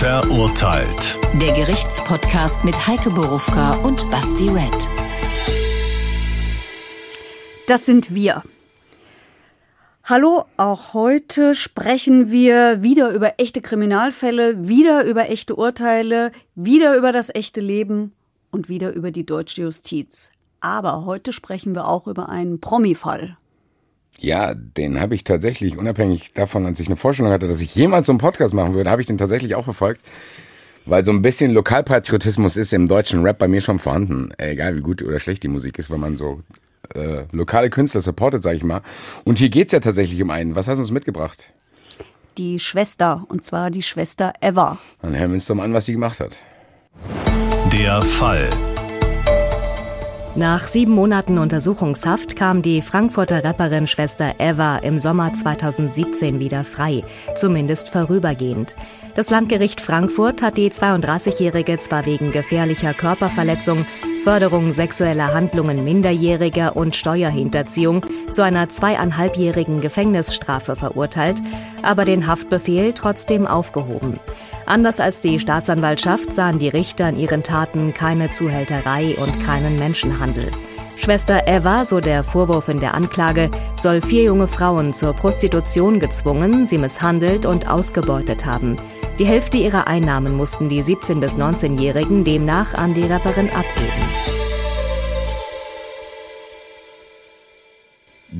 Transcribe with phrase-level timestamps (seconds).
[0.00, 1.18] Verurteilt.
[1.42, 4.88] Der Gerichtspodcast mit Heike Borufka und Basti Red.
[7.68, 8.42] Das sind wir.
[10.02, 17.12] Hallo, auch heute sprechen wir wieder über echte Kriminalfälle, wieder über echte Urteile, wieder über
[17.12, 18.14] das echte Leben
[18.50, 20.32] und wieder über die deutsche Justiz.
[20.60, 23.36] Aber heute sprechen wir auch über einen Promi-Fall.
[24.20, 28.06] Ja, den habe ich tatsächlich, unabhängig davon, als ich eine Vorstellung hatte, dass ich jemals
[28.06, 30.02] so einen Podcast machen würde, habe ich den tatsächlich auch verfolgt.
[30.84, 34.32] Weil so ein bisschen Lokalpatriotismus ist im deutschen Rap bei mir schon vorhanden.
[34.36, 36.42] Egal wie gut oder schlecht die Musik ist, wenn man so
[36.94, 38.82] äh, lokale Künstler supportet, sag ich mal.
[39.24, 40.54] Und hier geht's ja tatsächlich um einen.
[40.54, 41.48] Was hast du uns mitgebracht?
[42.36, 44.78] Die Schwester, und zwar die Schwester Eva.
[45.00, 46.38] Dann hören wir uns doch mal an, was sie gemacht hat.
[47.72, 48.48] Der Fall.
[50.36, 57.02] Nach sieben Monaten Untersuchungshaft kam die Frankfurter Rapperin Schwester Eva im Sommer 2017 wieder frei,
[57.34, 58.76] zumindest vorübergehend.
[59.16, 63.84] Das Landgericht Frankfurt hat die 32-Jährige zwar wegen gefährlicher Körperverletzung,
[64.22, 71.42] Förderung sexueller Handlungen Minderjähriger und Steuerhinterziehung zu einer zweieinhalbjährigen Gefängnisstrafe verurteilt,
[71.82, 74.20] aber den Haftbefehl trotzdem aufgehoben.
[74.70, 80.48] Anders als die Staatsanwaltschaft sahen die Richter in ihren Taten keine Zuhälterei und keinen Menschenhandel.
[80.94, 86.68] Schwester Eva, so der Vorwurf in der Anklage, soll vier junge Frauen zur Prostitution gezwungen,
[86.68, 88.76] sie misshandelt und ausgebeutet haben.
[89.18, 94.08] Die Hälfte ihrer Einnahmen mussten die 17- bis 19-Jährigen demnach an die Rapperin abgeben.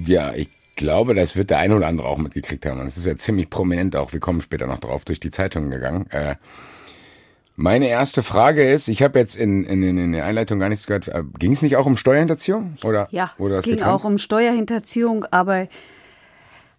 [0.06, 2.80] Ja, ich glaube, das wird der ein oder andere auch mitgekriegt haben.
[2.80, 5.70] Und es ist ja ziemlich prominent auch, wir kommen später noch drauf, durch die Zeitungen
[5.70, 6.06] gegangen.
[6.10, 6.36] Äh,
[7.56, 11.08] meine erste Frage ist, ich habe jetzt in, in, in der Einleitung gar nichts gehört,
[11.08, 12.78] äh, ging es nicht auch um Steuerhinterziehung?
[12.84, 15.68] Oder, Ja, oder es ging auch um Steuerhinterziehung, aber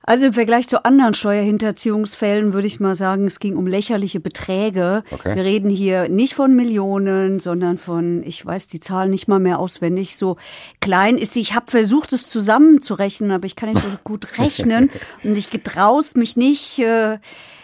[0.03, 5.03] also im Vergleich zu anderen Steuerhinterziehungsfällen würde ich mal sagen, es ging um lächerliche Beträge.
[5.11, 5.35] Okay.
[5.35, 9.59] Wir reden hier nicht von Millionen, sondern von, ich weiß die Zahl nicht mal mehr
[9.59, 10.37] auswendig, so
[10.79, 11.41] klein ist sie.
[11.41, 14.89] Ich habe versucht, es zusammenzurechnen, aber ich kann nicht so gut rechnen
[15.23, 17.19] und ich getraust mich nicht, äh,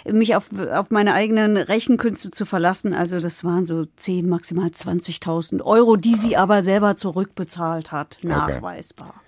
[0.06, 2.94] mich auf, auf meine eigenen Rechenkünste zu verlassen.
[2.94, 9.08] Also das waren so 10, maximal 20.000 Euro, die sie aber selber zurückbezahlt hat, nachweisbar.
[9.10, 9.27] Okay,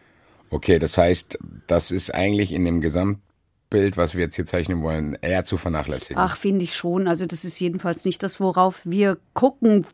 [0.80, 1.38] das heißt,
[1.68, 6.18] das ist eigentlich in dem Gesamtbild, was wir jetzt hier zeichnen wollen, eher zu vernachlässigen.
[6.18, 7.08] Ach, finde ich schon.
[7.08, 9.86] Also das ist jedenfalls nicht das, worauf wir gucken.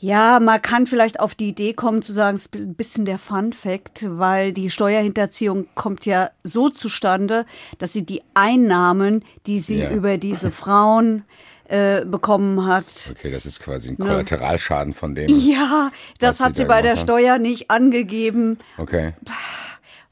[0.00, 3.18] Ja, man kann vielleicht auf die Idee kommen zu sagen, es ist ein bisschen der
[3.18, 7.46] Fun Fact, weil die Steuerhinterziehung kommt ja so zustande,
[7.78, 9.90] dass sie die Einnahmen, die sie Ja.
[9.90, 11.24] über diese Frauen
[11.68, 15.28] äh, bekommen hat, Okay, das ist quasi ein Kollateralschaden von dem.
[15.28, 17.00] ja, das hat sie da bei der hat.
[17.00, 19.12] Steuer nicht angegeben, Okay.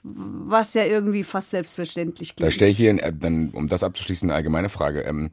[0.03, 2.53] was ja irgendwie fast selbstverständlich Da klingt.
[2.55, 5.01] stelle ich hier, äh, dann, um das abzuschließen, eine allgemeine Frage.
[5.01, 5.31] Ähm,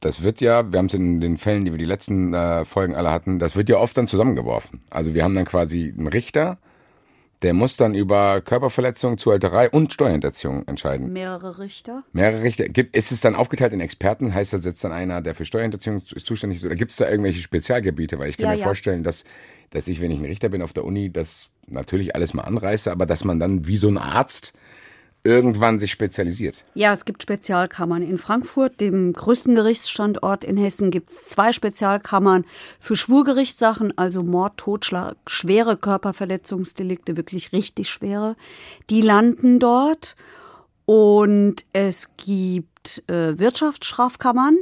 [0.00, 2.94] das wird ja, wir haben es in den Fällen, die wir die letzten äh, Folgen
[2.96, 4.80] alle hatten, das wird ja oft dann zusammengeworfen.
[4.90, 6.58] Also wir haben dann quasi einen Richter,
[7.42, 11.12] der muss dann über Körperverletzung, Zuhälterei und Steuerhinterziehung entscheiden.
[11.12, 12.04] Mehrere Richter?
[12.12, 12.68] Mehrere Richter.
[12.68, 14.32] Gibt, ist es dann aufgeteilt in Experten?
[14.32, 16.66] Heißt das jetzt dann einer, der für Steuerhinterziehung zu- zuständig ist?
[16.66, 18.18] Oder gibt es da irgendwelche Spezialgebiete?
[18.18, 18.64] Weil ich kann Ja, mir ja.
[18.64, 19.24] vorstellen, dass,
[19.70, 22.90] dass ich, wenn ich ein Richter bin auf der Uni, das natürlich alles mal anreiße,
[22.90, 24.52] aber dass man dann wie so ein Arzt
[25.24, 26.62] irgendwann sich spezialisiert.
[26.74, 28.02] Ja, es gibt Spezialkammern.
[28.02, 32.44] In Frankfurt, dem größten Gerichtsstandort in Hessen, gibt es zwei Spezialkammern
[32.80, 38.36] für Schwurgerichtssachen, also Mord, Totschlag, schwere Körperverletzungsdelikte, wirklich richtig schwere.
[38.90, 40.16] Die landen dort.
[40.84, 44.58] Und es gibt äh, Wirtschaftsstrafkammern.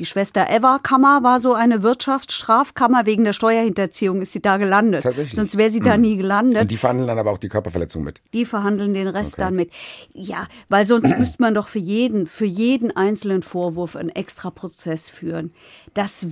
[0.00, 3.04] Die Schwester Eva-Kammer war so eine Wirtschaftsstrafkammer.
[3.04, 5.02] Wegen der Steuerhinterziehung ist sie da gelandet.
[5.02, 5.34] Tatsächlich.
[5.34, 6.62] Sonst wäre sie da nie gelandet.
[6.62, 8.22] Und die verhandeln dann aber auch die Körperverletzung mit.
[8.32, 9.70] Die verhandeln den Rest dann mit.
[10.14, 15.10] Ja, weil sonst müsste man doch für jeden, für jeden einzelnen Vorwurf einen extra Prozess
[15.10, 15.52] führen.
[15.94, 16.26] Das,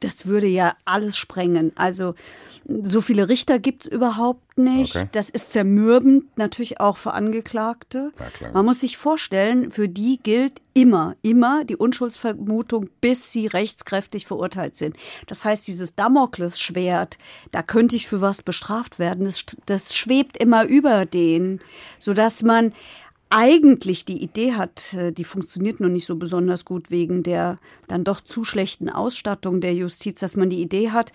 [0.00, 1.72] das würde ja alles sprengen.
[1.76, 2.14] Also
[2.68, 4.96] so viele Richter gibt's überhaupt nicht.
[4.96, 5.08] Okay.
[5.12, 8.12] Das ist zermürbend, natürlich auch für Angeklagte.
[8.52, 14.76] Man muss sich vorstellen, für die gilt immer, immer die Unschuldsvermutung, bis sie rechtskräftig verurteilt
[14.76, 14.96] sind.
[15.26, 17.18] Das heißt, dieses Damoklesschwert,
[17.50, 21.60] da könnte ich für was bestraft werden, das, das schwebt immer über den,
[21.98, 22.72] sodass man
[23.32, 27.58] eigentlich die Idee hat, äh, die funktioniert noch nicht so besonders gut wegen der
[27.88, 31.12] dann doch zu schlechten Ausstattung der Justiz, dass man die Idee hat,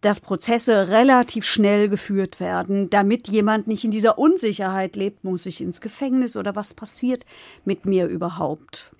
[0.00, 5.60] dass Prozesse relativ schnell geführt werden, damit jemand nicht in dieser Unsicherheit lebt, muss ich
[5.60, 7.24] ins Gefängnis oder was passiert
[7.66, 8.92] mit mir überhaupt.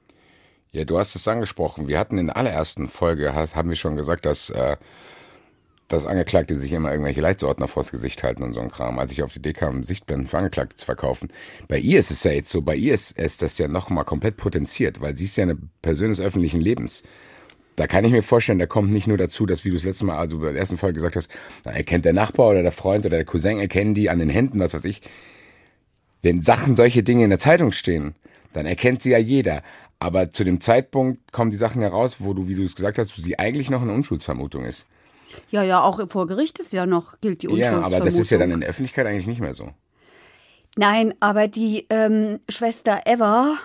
[0.73, 1.89] Ja, du hast es angesprochen.
[1.89, 4.77] Wir hatten in der allerersten Folge, haben wir schon gesagt, dass, äh,
[5.91, 9.01] dass Angeklagte sich immer irgendwelche Leitsordner vors Gesicht halten und so ein Kram.
[9.01, 11.31] Als ich auf die Idee kam, Sichtblenden für Angeklagte zu verkaufen.
[11.67, 14.37] Bei ihr ist es ja jetzt so, bei ihr ist, ist das ja nochmal komplett
[14.37, 17.03] potenziert, weil sie ist ja eine Person des öffentlichen Lebens.
[17.75, 20.05] da kann ich mir vorstellen, da kommt nicht nur dazu, dass, wie du es letzte
[20.05, 21.29] Mal, also bei der ersten Folge gesagt hast,
[21.65, 24.61] na, erkennt der Nachbar oder der Freund oder der Cousin, erkennen die an den Händen,
[24.61, 25.03] was weiß ich.
[26.23, 28.15] Wenn Sachen, solche Dinge in der Zeitung stehen,
[28.53, 29.63] dann erkennt sie ja jeder.
[29.99, 33.19] Aber zu dem Zeitpunkt kommen die Sachen heraus, wo du, wie du es gesagt hast,
[33.19, 34.87] wo sie eigentlich noch eine Unschuldsvermutung ist.
[35.51, 37.95] Ja, ja, auch vor Gericht ist ja noch, gilt die Ja, Unschuldsvermutung.
[37.97, 39.71] aber das ist ja dann in der Öffentlichkeit eigentlich nicht mehr so.
[40.77, 43.59] Nein, aber die ähm, Schwester Eva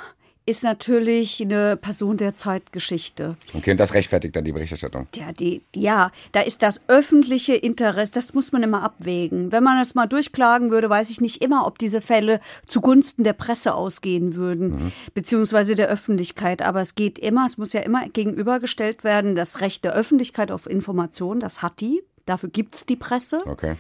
[0.48, 3.36] ist natürlich eine Person der Zeitgeschichte.
[3.54, 5.08] Okay, und das rechtfertigt dann die Berichterstattung.
[5.16, 9.52] Ja, die, ja, da ist das öffentliche Interesse, das muss man immer abwägen.
[9.52, 13.34] Wenn man das mal durchklagen würde, weiß ich nicht immer, ob diese Fälle zugunsten der
[13.34, 16.62] Presse ausgehen würden, beziehungsweise der Öffentlichkeit.
[16.62, 20.70] Aber es geht immer, es muss ja immer gegenübergestellt werden, das Recht der Öffentlichkeit auf
[20.70, 22.04] Information, das hat die.
[22.28, 23.42] Dafür gibt's die Presse.
[23.46, 23.76] Okay.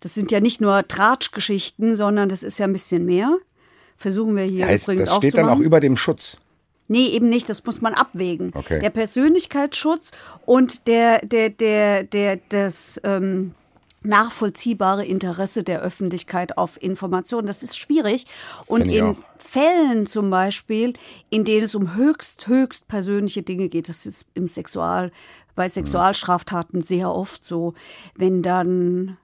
[0.00, 3.38] Das sind ja nicht nur Tratschgeschichten, sondern das ist ja ein bisschen mehr.
[4.02, 6.36] Versuchen wir hier Heißt, übrigens das auch steht zu dann auch über dem Schutz.
[6.88, 8.50] Nee, eben nicht, das muss man abwägen.
[8.52, 8.80] Okay.
[8.80, 10.10] Der Persönlichkeitsschutz
[10.44, 13.52] und der, der, der, der, das ähm,
[14.02, 17.46] nachvollziehbare Interesse der Öffentlichkeit auf Information.
[17.46, 18.26] Das ist schwierig.
[18.66, 19.16] Und in auch.
[19.38, 20.94] Fällen zum Beispiel,
[21.30, 25.12] in denen es um höchst, höchst persönliche Dinge geht, das ist im Sexual,
[25.54, 27.74] bei Sexualstraftaten sehr oft so,
[28.16, 29.16] wenn dann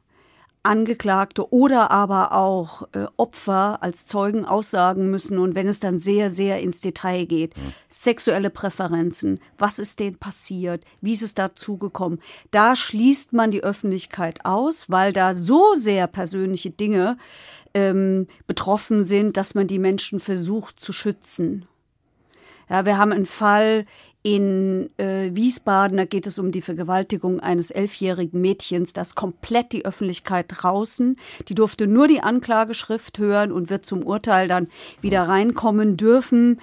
[0.63, 6.31] Angeklagte oder aber auch äh, Opfer als Zeugen aussagen müssen und wenn es dann sehr,
[6.31, 7.55] sehr ins Detail geht,
[7.89, 12.21] sexuelle Präferenzen, was ist denen passiert, wie ist es dazu gekommen,
[12.51, 17.17] da schließt man die Öffentlichkeit aus, weil da so sehr persönliche Dinge
[17.75, 21.67] ähm, betroffen sind, dass man die Menschen versucht zu schützen.
[22.69, 23.87] Ja, wir haben einen Fall
[24.23, 29.85] in äh, Wiesbaden, da geht es um die Vergewaltigung eines elfjährigen Mädchens, das komplett die
[29.85, 31.17] Öffentlichkeit draußen.
[31.49, 34.69] Die durfte nur die Anklageschrift hören und wird zum Urteil dann
[35.01, 36.61] wieder reinkommen dürfen.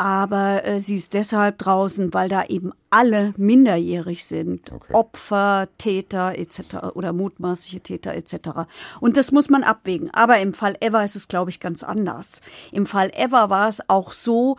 [0.00, 4.72] Aber äh, sie ist deshalb draußen, weil da eben alle minderjährig sind.
[4.72, 4.94] Okay.
[4.94, 6.94] Opfer, Täter etc.
[6.94, 8.60] oder mutmaßliche Täter etc.
[9.00, 10.10] Und das muss man abwägen.
[10.14, 12.40] Aber im Fall Eva ist es, glaube ich, ganz anders.
[12.72, 14.56] Im Fall Eva war es auch so,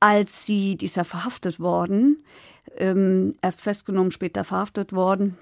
[0.00, 2.24] als sie, die ist ja verhaftet worden,
[2.76, 5.38] ähm, erst festgenommen, später verhaftet worden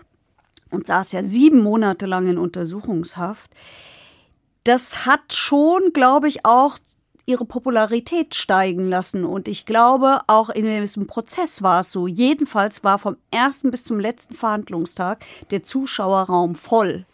[0.70, 3.50] und saß ja sieben Monate lang in Untersuchungshaft.
[4.64, 6.76] Das hat schon, glaube ich, auch
[7.28, 9.24] ihre Popularität steigen lassen.
[9.24, 12.06] Und ich glaube, auch in diesem Prozess war es so.
[12.06, 17.04] Jedenfalls war vom ersten bis zum letzten Verhandlungstag der Zuschauerraum voll.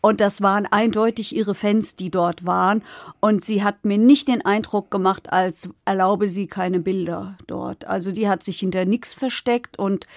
[0.00, 2.82] Und das waren eindeutig ihre Fans, die dort waren.
[3.20, 7.84] Und sie hat mir nicht den Eindruck gemacht, als erlaube sie keine Bilder dort.
[7.84, 10.08] Also die hat sich hinter nichts versteckt und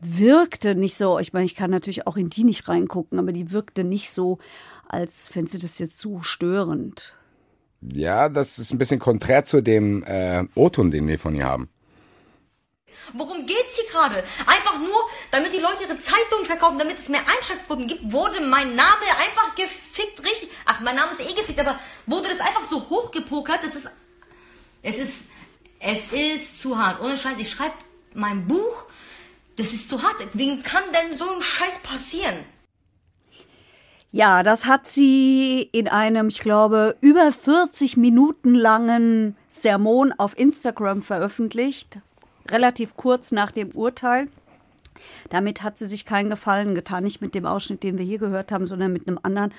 [0.00, 1.18] wirkte nicht so.
[1.18, 4.38] Ich meine, ich kann natürlich auch in die nicht reingucken, aber die wirkte nicht so,
[4.86, 7.15] als fände sie das jetzt so störend.
[7.92, 11.68] Ja, das ist ein bisschen konträr zu dem äh, O-Ton, den wir von ihr haben.
[13.12, 14.24] Worum geht's hier gerade?
[14.46, 14.98] Einfach nur,
[15.30, 19.54] damit die Leute ihre Zeitung verkaufen, damit es mehr Einschaltquoten gibt, wurde mein Name einfach
[19.54, 20.50] gefickt, richtig.
[20.64, 23.90] Ach, mein Name ist eh gefickt, aber wurde das einfach so hochgepokert, das ist,
[24.82, 25.28] es ist,
[25.78, 27.00] es ist zu hart.
[27.00, 27.74] Ohne Scheiß, ich schreibe
[28.14, 28.84] mein Buch,
[29.56, 30.16] das ist zu hart.
[30.32, 32.44] Wem kann denn so ein Scheiß passieren?
[34.16, 41.02] Ja, das hat sie in einem, ich glaube, über 40 Minuten langen Sermon auf Instagram
[41.02, 41.98] veröffentlicht,
[42.48, 44.28] relativ kurz nach dem Urteil.
[45.28, 48.52] Damit hat sie sich keinen Gefallen getan, nicht mit dem Ausschnitt, den wir hier gehört
[48.52, 49.52] haben, sondern mit einem anderen,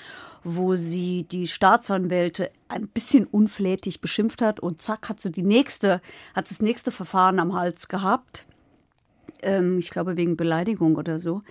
[0.43, 6.01] wo sie die Staatsanwälte ein bisschen unflätig beschimpft hat und zack hat sie die nächste,
[6.33, 8.47] hat sie das nächste Verfahren am Hals gehabt.
[9.43, 11.41] Ähm, ich glaube wegen Beleidigung oder so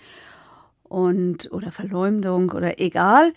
[0.88, 3.33] und oder Verleumdung oder egal.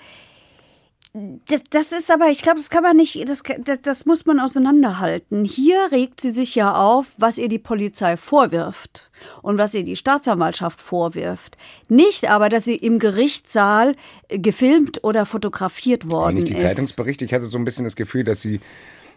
[1.13, 4.39] Das, das ist aber, ich glaube, das kann man nicht, das, das, das muss man
[4.39, 5.43] auseinanderhalten.
[5.43, 9.09] Hier regt sie sich ja auf, was ihr die Polizei vorwirft
[9.41, 11.57] und was ihr die Staatsanwaltschaft vorwirft.
[11.87, 13.95] Nicht aber, dass sie im Gerichtssaal
[14.29, 16.61] gefilmt oder fotografiert worden nicht die ist.
[16.61, 17.25] Zeitungsberichte.
[17.25, 18.61] Ich hatte so ein bisschen das Gefühl, dass sie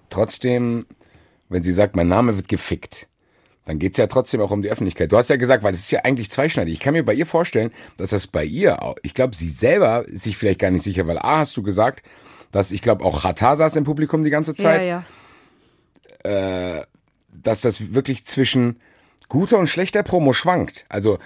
[0.08, 0.86] trotzdem,
[1.50, 3.06] wenn sie sagt, mein Name wird gefickt,
[3.64, 5.12] dann geht's ja trotzdem auch um die Öffentlichkeit.
[5.12, 6.74] Du hast ja gesagt, weil es ist ja eigentlich zweischneidig.
[6.74, 10.06] Ich kann mir bei ihr vorstellen, dass das bei ihr, auch, ich glaube, sie selber
[10.08, 12.04] ist sich vielleicht gar nicht sicher, weil A, hast du gesagt,
[12.50, 15.04] dass ich glaube, auch Chata saß im Publikum die ganze Zeit, ja,
[16.24, 16.84] ja.
[17.32, 18.80] dass das wirklich zwischen
[19.28, 20.84] guter und schlechter Promo schwankt.
[20.88, 21.18] Also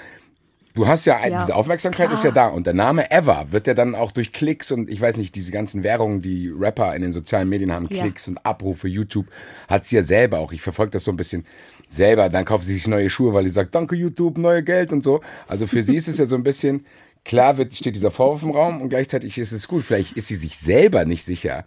[0.76, 1.40] du hast ja, Ja.
[1.40, 4.70] diese Aufmerksamkeit ist ja da und der Name Ever wird ja dann auch durch Klicks
[4.70, 8.02] und ich weiß nicht, diese ganzen Währungen, die Rapper in den sozialen Medien haben, Ja.
[8.02, 9.26] Klicks und Abrufe, YouTube,
[9.68, 10.52] hat sie ja selber auch.
[10.52, 11.44] Ich verfolge das so ein bisschen
[11.88, 12.28] selber.
[12.28, 15.20] Dann kauft sie sich neue Schuhe, weil sie sagt, danke YouTube, neue Geld und so.
[15.48, 16.86] Also für sie ist es ja so ein bisschen,
[17.24, 19.82] klar wird, steht dieser Vorwurf im Raum und gleichzeitig ist es gut.
[19.82, 21.64] Vielleicht ist sie sich selber nicht sicher,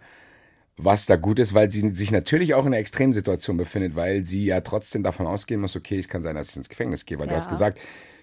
[0.76, 4.46] was da gut ist, weil sie sich natürlich auch in einer Extremsituation befindet, weil sie
[4.46, 7.26] ja trotzdem davon ausgehen muss, okay, es kann sein, dass ich ins Gefängnis gehe, weil
[7.26, 7.32] Ja.
[7.34, 7.78] du hast gesagt,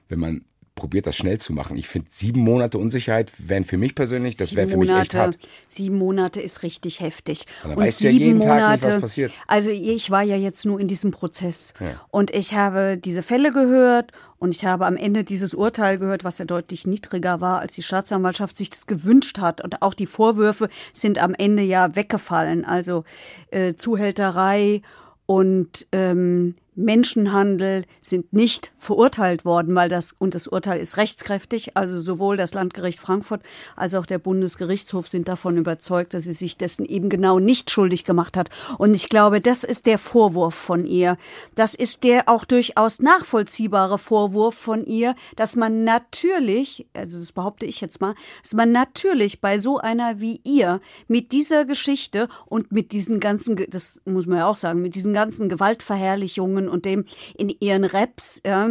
[0.10, 0.46] wenn man
[0.78, 1.76] probiert, das schnell zu machen.
[1.76, 5.38] Ich finde, sieben Monate Unsicherheit wären für mich persönlich, das wäre für mich echt hart.
[5.68, 7.46] Sieben Monate ist richtig heftig.
[7.64, 9.34] Und dann weißt du ja jeden Tag nicht, was passiert.
[9.48, 12.02] Also ich war ja jetzt nur in diesem Prozess Ja.
[12.12, 16.38] und ich habe diese Fälle gehört und ich habe am Ende dieses Urteil gehört, was
[16.38, 19.62] ja deutlich niedriger war, als die Staatsanwaltschaft sich das gewünscht hat.
[19.64, 22.64] Und auch die Vorwürfe sind am Ende ja weggefallen.
[22.64, 23.04] Also
[23.50, 24.84] äh, Zuhälterei
[25.26, 31.76] und ähm, Menschenhandel sind nicht verurteilt worden, weil das und das Urteil ist rechtskräftig.
[31.76, 33.42] Also sowohl das Landgericht Frankfurt
[33.76, 38.06] als auch der Bundesgerichtshof sind davon überzeugt, dass sie sich dessen eben genau nicht schuldig
[38.06, 38.50] gemacht hat.
[38.78, 41.18] Und ich glaube, das ist der Vorwurf von ihr.
[41.56, 47.66] Das ist der auch durchaus nachvollziehbare Vorwurf von ihr, dass man natürlich, also das behaupte
[47.66, 52.72] ich jetzt mal, dass man natürlich bei so einer wie ihr mit dieser Geschichte und
[52.72, 57.06] mit diesen ganzen, das muss man ja auch sagen, mit diesen ganzen Gewaltverherrlichungen und dem
[57.38, 58.70] in ihren Raps, ja,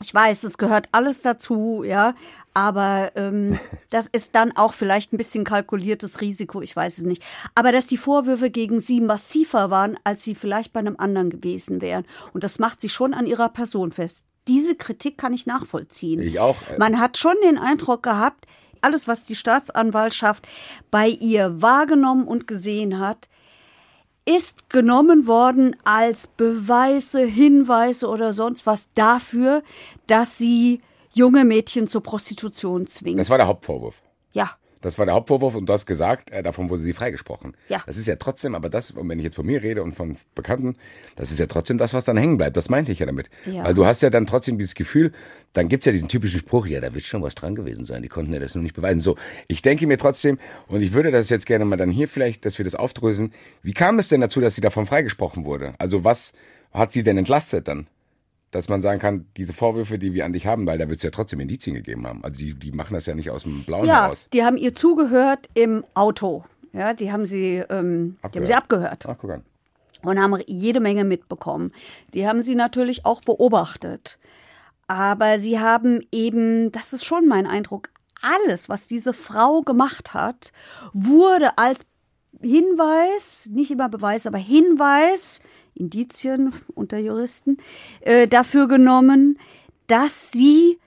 [0.00, 2.14] ich weiß, es gehört alles dazu, ja,
[2.54, 3.58] aber ähm,
[3.90, 7.22] das ist dann auch vielleicht ein bisschen kalkuliertes Risiko, ich weiß es nicht.
[7.54, 11.80] Aber dass die Vorwürfe gegen sie massiver waren, als sie vielleicht bei einem anderen gewesen
[11.80, 12.04] wären.
[12.32, 14.24] Und das macht sie schon an ihrer Person fest.
[14.46, 16.22] Diese Kritik kann ich nachvollziehen.
[16.22, 16.56] Ich auch.
[16.78, 18.46] Man hat schon den Eindruck gehabt,
[18.80, 20.46] alles, was die Staatsanwaltschaft
[20.90, 23.28] bei ihr wahrgenommen und gesehen hat,
[24.28, 29.62] ist genommen worden als Beweise, Hinweise oder sonst was dafür,
[30.06, 30.82] dass sie
[31.14, 33.18] junge Mädchen zur Prostitution zwingt.
[33.18, 34.02] Das war der Hauptvorwurf.
[34.32, 34.50] ja.
[34.80, 37.56] Das war der Hauptvorwurf und du hast gesagt, äh, davon wurde sie freigesprochen.
[37.68, 37.82] Ja.
[37.86, 40.16] Das ist ja trotzdem, aber das, und wenn ich jetzt von mir rede und von
[40.34, 40.76] Bekannten,
[41.16, 42.56] das ist ja trotzdem das, was dann hängen bleibt.
[42.56, 43.30] Das meinte ich ja damit.
[43.46, 43.64] Ja.
[43.64, 45.12] Weil du hast ja dann trotzdem dieses Gefühl,
[45.52, 48.02] dann gibt's ja diesen typischen Spruch, ja, da wird schon was dran gewesen sein.
[48.02, 49.00] Die konnten ja das nur nicht beweisen.
[49.00, 49.16] So,
[49.48, 52.58] ich denke mir trotzdem, und ich würde das jetzt gerne mal dann hier vielleicht, dass
[52.58, 53.32] wir das aufdröseln,
[53.62, 55.74] wie kam es denn dazu, dass sie davon freigesprochen wurde?
[55.78, 56.32] Also was
[56.72, 57.86] hat sie denn entlastet dann?
[58.50, 61.02] Dass man sagen kann, diese Vorwürfe, die wir an dich haben, weil da wird es
[61.02, 62.24] ja trotzdem Indizien gegeben haben.
[62.24, 64.28] Also die, die machen das ja nicht aus dem Blauen Ja, heraus.
[64.32, 66.44] die haben ihr zugehört im Auto.
[66.72, 69.44] Ja, die haben sie, ähm, die haben sie abgehört Ach, guck an.
[70.02, 71.72] und haben jede Menge mitbekommen.
[72.14, 74.18] Die haben sie natürlich auch beobachtet.
[74.86, 77.90] Aber sie haben eben, das ist schon mein Eindruck,
[78.22, 80.52] alles, was diese Frau gemacht hat,
[80.94, 81.84] wurde als
[82.40, 85.40] Hinweis, nicht immer Beweis, aber Hinweis,
[85.78, 87.58] Indizien unter Juristen,
[88.00, 89.38] äh, dafür genommen,
[89.86, 90.78] dass sie,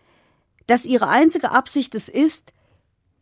[0.68, 2.54] dass ihre einzige Absicht es ist,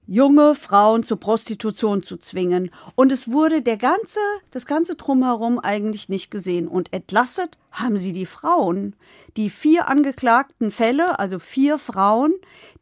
[0.10, 2.72] junge Frauen zur Prostitution zu zwingen.
[2.96, 6.68] Und es wurde der ganze, das ganze Drumherum eigentlich nicht gesehen.
[6.68, 8.96] Und entlastet haben sie die Frauen.
[9.38, 12.34] Die vier angeklagten Fälle, also vier Frauen,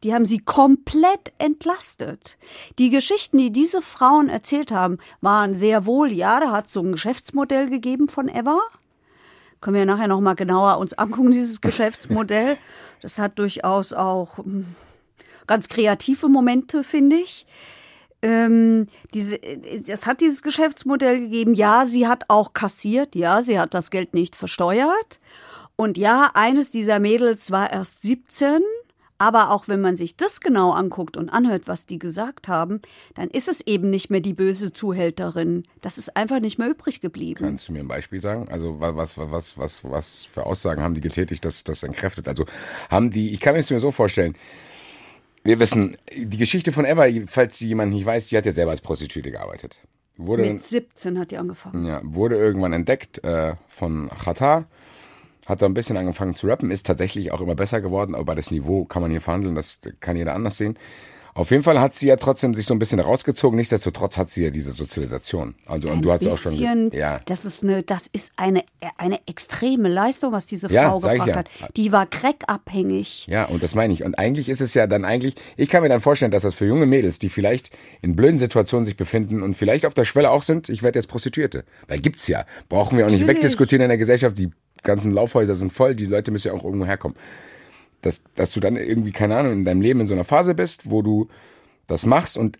[0.02, 2.38] die haben sie komplett entlastet.
[2.78, 6.80] Die Geschichten, die diese Frauen erzählt haben, waren sehr wohl, ja, da hat es so
[6.80, 8.58] ein Geschäftsmodell gegeben von Eva.
[9.60, 12.56] Können wir nachher noch mal genauer uns angucken, dieses Geschäftsmodell.
[13.02, 14.64] Das hat durchaus auch hm,
[15.48, 17.44] ganz kreative Momente, finde ich.
[18.22, 21.54] Ähm, diese, es hat dieses Geschäftsmodell gegeben.
[21.54, 23.14] Ja, sie hat auch kassiert.
[23.14, 25.20] Ja, sie hat das Geld nicht versteuert.
[25.76, 28.60] Und ja, eines dieser Mädels war erst 17.
[29.20, 32.80] Aber auch wenn man sich das genau anguckt und anhört, was die gesagt haben,
[33.14, 35.64] dann ist es eben nicht mehr die böse Zuhälterin.
[35.82, 37.40] Das ist einfach nicht mehr übrig geblieben.
[37.44, 38.46] Kannst du mir ein Beispiel sagen?
[38.48, 42.28] Also wa- was, wa- was, was, was für Aussagen haben die getätigt, dass das entkräftet?
[42.28, 42.46] Also
[42.90, 44.36] haben die, ich kann mir es mir so vorstellen,
[45.48, 48.72] wir wissen, die Geschichte von Eva, falls sie jemand nicht weiß, die hat ja selber
[48.72, 49.80] als Prostituierte gearbeitet.
[50.18, 51.86] Wurde, Mit 17 hat die angefangen.
[51.86, 54.66] ja, wurde irgendwann entdeckt äh, von Chata,
[55.46, 58.50] hat da ein bisschen angefangen zu rappen, ist tatsächlich auch immer besser geworden, aber das
[58.50, 60.76] Niveau kann man hier verhandeln, das kann jeder anders sehen.
[61.38, 64.42] Auf jeden Fall hat sie ja trotzdem sich so ein bisschen rausgezogen, nichtsdestotrotz hat sie
[64.42, 65.54] ja diese Sozialisation.
[65.66, 68.64] Also, und du hast auch schon, bisschen, ja, das ist eine, das ist eine,
[68.96, 71.36] eine extreme Leistung, was diese Ja, Frau gebracht ja.
[71.36, 71.76] hat.
[71.76, 73.28] Die war crackabhängig.
[73.28, 74.02] Ja, und das meine ich.
[74.02, 76.66] Und eigentlich ist es ja dann eigentlich, ich kann mir dann vorstellen, dass das für
[76.66, 77.70] junge Mädels, die vielleicht
[78.02, 81.06] in blöden Situationen sich befinden und vielleicht auf der Schwelle auch sind, ich werde jetzt
[81.06, 81.62] Prostituierte.
[81.86, 82.46] Weil gibt's ja.
[82.68, 83.42] Brauchen wir auch nicht Natürlich.
[83.44, 84.36] wegdiskutieren in der Gesellschaft.
[84.36, 84.50] Die
[84.82, 87.16] ganzen Laufhäuser sind voll, die Leute müssen ja auch irgendwo herkommen.
[88.00, 90.90] Dass, dass du dann irgendwie, keine Ahnung, in deinem Leben in so einer Phase bist,
[90.90, 91.28] wo du
[91.86, 92.58] das machst und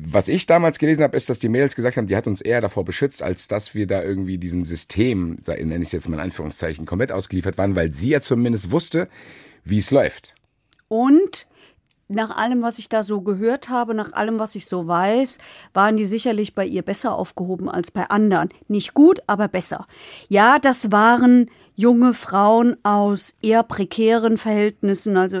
[0.00, 2.60] was ich damals gelesen habe, ist, dass die Mädels gesagt haben, die hat uns eher
[2.60, 6.22] davor beschützt, als dass wir da irgendwie diesem System, nenne ich es jetzt mal in
[6.22, 9.08] Anführungszeichen, komplett ausgeliefert waren, weil sie ja zumindest wusste,
[9.64, 10.34] wie es läuft.
[10.86, 11.48] Und
[12.06, 15.38] nach allem, was ich da so gehört habe, nach allem, was ich so weiß,
[15.74, 18.50] waren die sicherlich bei ihr besser aufgehoben als bei anderen.
[18.68, 19.86] Nicht gut, aber besser.
[20.28, 25.40] Ja, das waren junge Frauen aus eher prekären Verhältnissen, also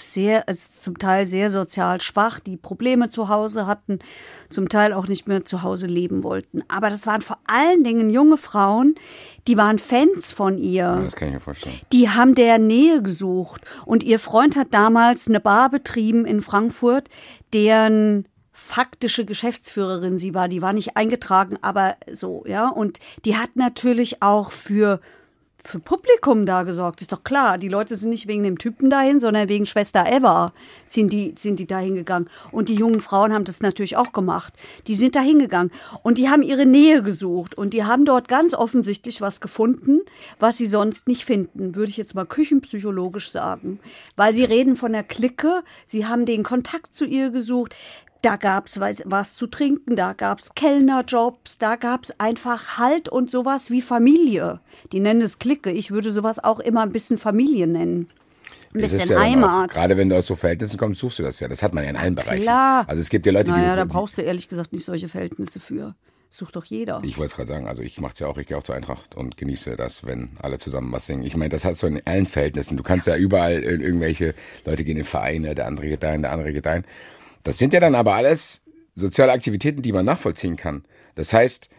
[0.00, 3.98] sehr, also zum Teil sehr sozial schwach, die Probleme zu Hause hatten,
[4.48, 6.62] zum Teil auch nicht mehr zu Hause leben wollten.
[6.68, 8.94] Aber das waren vor allen Dingen junge Frauen,
[9.48, 10.84] die waren Fans von ihr.
[10.84, 11.80] Ja, das kann ich mir vorstellen.
[11.90, 13.62] Die haben der Nähe gesucht.
[13.84, 17.08] Und ihr Freund hat damals eine Bar betrieben in Frankfurt,
[17.52, 20.46] deren faktische Geschäftsführerin sie war.
[20.46, 22.68] Die war nicht eingetragen, aber so, ja.
[22.68, 25.00] Und die hat natürlich auch für
[25.64, 27.00] für Publikum da gesorgt.
[27.00, 27.58] Ist doch klar.
[27.58, 30.52] Die Leute sind nicht wegen dem Typen dahin, sondern wegen Schwester Eva
[30.84, 32.28] sind die, sind die dahin gegangen.
[32.50, 34.54] Und die jungen Frauen haben das natürlich auch gemacht.
[34.86, 35.70] Die sind dahin gegangen.
[36.02, 37.56] Und die haben ihre Nähe gesucht.
[37.56, 40.00] Und die haben dort ganz offensichtlich was gefunden,
[40.38, 41.74] was sie sonst nicht finden.
[41.74, 43.80] Würde ich jetzt mal küchenpsychologisch sagen.
[44.16, 45.62] Weil sie reden von der Clique.
[45.86, 47.74] Sie haben den Kontakt zu ihr gesucht.
[48.22, 53.80] Da gab's was zu trinken, da gab's Kellnerjobs, da gab's einfach Halt und sowas wie
[53.80, 54.60] Familie.
[54.92, 55.70] Die nennen es Clique.
[55.70, 58.08] Ich würde sowas auch immer ein bisschen Familie nennen.
[58.74, 59.70] Ein bisschen ja Heimat.
[59.70, 61.48] Auch, gerade wenn du aus so Verhältnissen kommst, suchst du das ja.
[61.48, 62.42] Das hat man ja in allen Bereichen.
[62.42, 62.84] klar.
[62.86, 63.88] Also es gibt ja Leute, naja, da die.
[63.88, 65.94] brauchst du ehrlich gesagt nicht solche Verhältnisse für.
[66.32, 67.02] Sucht doch jeder.
[67.04, 68.76] Ich wollte es gerade sagen, also ich mache es ja auch, ich gehe auch zur
[68.76, 71.24] Eintracht und genieße das, wenn alle zusammen was singen.
[71.24, 72.76] Ich meine, das hast du in allen Verhältnissen.
[72.76, 74.34] Du kannst ja überall in irgendwelche
[74.64, 76.84] Leute gehen in Vereine, der andere geht dahin, der andere geht dahin.
[77.42, 78.62] Das sind ja dann aber alles
[78.94, 80.84] soziale Aktivitäten, die man nachvollziehen kann.
[81.14, 81.70] Das heißt,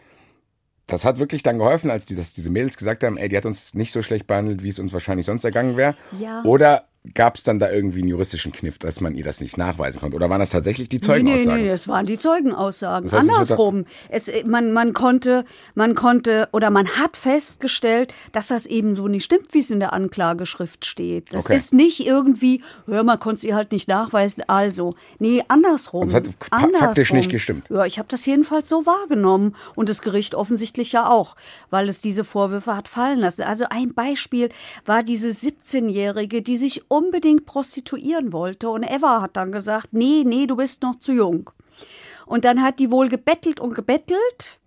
[0.88, 3.74] das hat wirklich dann geholfen, als die, diese Mädels gesagt haben, ey, die hat uns
[3.74, 5.96] nicht so schlecht behandelt, wie es uns wahrscheinlich sonst ergangen wäre.
[6.20, 6.44] Ja.
[6.44, 10.00] Oder gab es dann da irgendwie einen juristischen Kniff, dass man ihr das nicht nachweisen
[10.00, 10.16] konnte?
[10.16, 11.62] Oder waren das tatsächlich die Nee, Zeugenaussagen?
[11.64, 13.10] nee, das waren die Zeugenaussagen.
[13.10, 13.86] Das heißt, es Andersrum.
[14.10, 15.44] Es, man, man konnte,
[15.74, 19.80] man konnte oder man hat festgestellt, dass das eben so nicht stimmt, wie es in
[19.80, 21.34] der Anklageschrift steht.
[21.34, 21.56] Das Okay.
[21.56, 24.44] ist nicht irgendwie, hör mal, konnte sie halt nicht nachweisen.
[24.48, 26.04] Also, nee, andersrum.
[26.04, 27.66] Und es hat fa- faktisch nicht gestimmt.
[27.72, 31.36] Ja, ich habe das jedenfalls so wahrgenommen und das Gericht offensichtlich ja auch,
[31.72, 33.42] weil es diese Vorwürfe hat fallen lassen.
[33.42, 34.50] Also ein Beispiel
[34.86, 40.46] war diese 17-Jährige, die sich unbedingt prostituieren wollte und Eva hat dann gesagt, nee, nee,
[40.46, 41.50] du bist noch zu jung.
[42.26, 44.60] Und dann hat die wohl gebettelt und gebettelt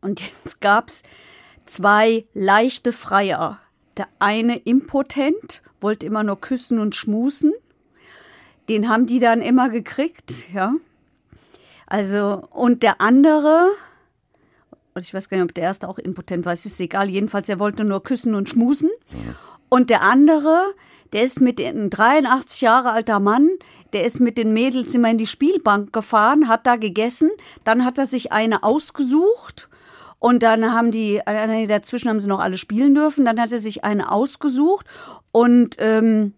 [0.00, 1.02] und jetzt gab's
[1.66, 3.58] zwei leichte Freier.
[3.96, 7.52] Der eine impotent, wollte immer nur küssen und schmusen.
[8.68, 10.74] Den haben die dann immer gekriegt, ja.
[11.86, 13.72] Also, und der andere,
[14.94, 17.48] und ich weiß gar nicht, ob der erste auch impotent war, es ist egal, jedenfalls,
[17.48, 18.90] er wollte nur küssen und schmusen.
[19.68, 20.72] Und der andere,
[21.12, 23.50] der ist mit ein 83 Jahre alter Mann,
[23.92, 27.30] der ist mit den Mädels immer in die Spielbank gefahren, hat da gegessen,
[27.64, 29.68] dann hat er sich eine ausgesucht
[30.18, 33.60] und dann haben die, äh, dazwischen haben sie noch alle spielen dürfen, dann hat er
[33.60, 34.86] sich eine ausgesucht
[35.32, 36.34] und ähm,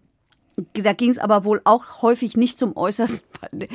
[0.73, 3.27] da ging es aber wohl auch häufig nicht zum Äußersten.
[3.41, 3.67] weil-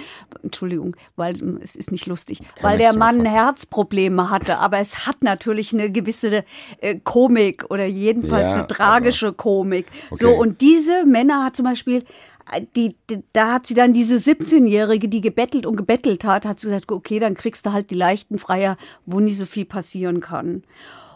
[0.42, 3.34] Entschuldigung, weil ähm, es ist nicht lustig, weil ich der so Mann vorstellen.
[3.44, 4.58] Herzprobleme hatte.
[4.58, 6.44] Aber es hat natürlich eine gewisse
[6.80, 9.86] äh, Komik oder jedenfalls Ja, eine tragische Komik.
[10.10, 10.38] So Okay.
[10.38, 12.04] und diese Männer hat zum Beispiel
[12.52, 16.60] äh, die, die, da hat sie dann diese 17-Jährige, die gebettelt und gebettelt hat, hat
[16.60, 20.20] sie gesagt, okay, dann kriegst du halt die leichten Freier, wo nicht so viel passieren
[20.20, 20.64] kann.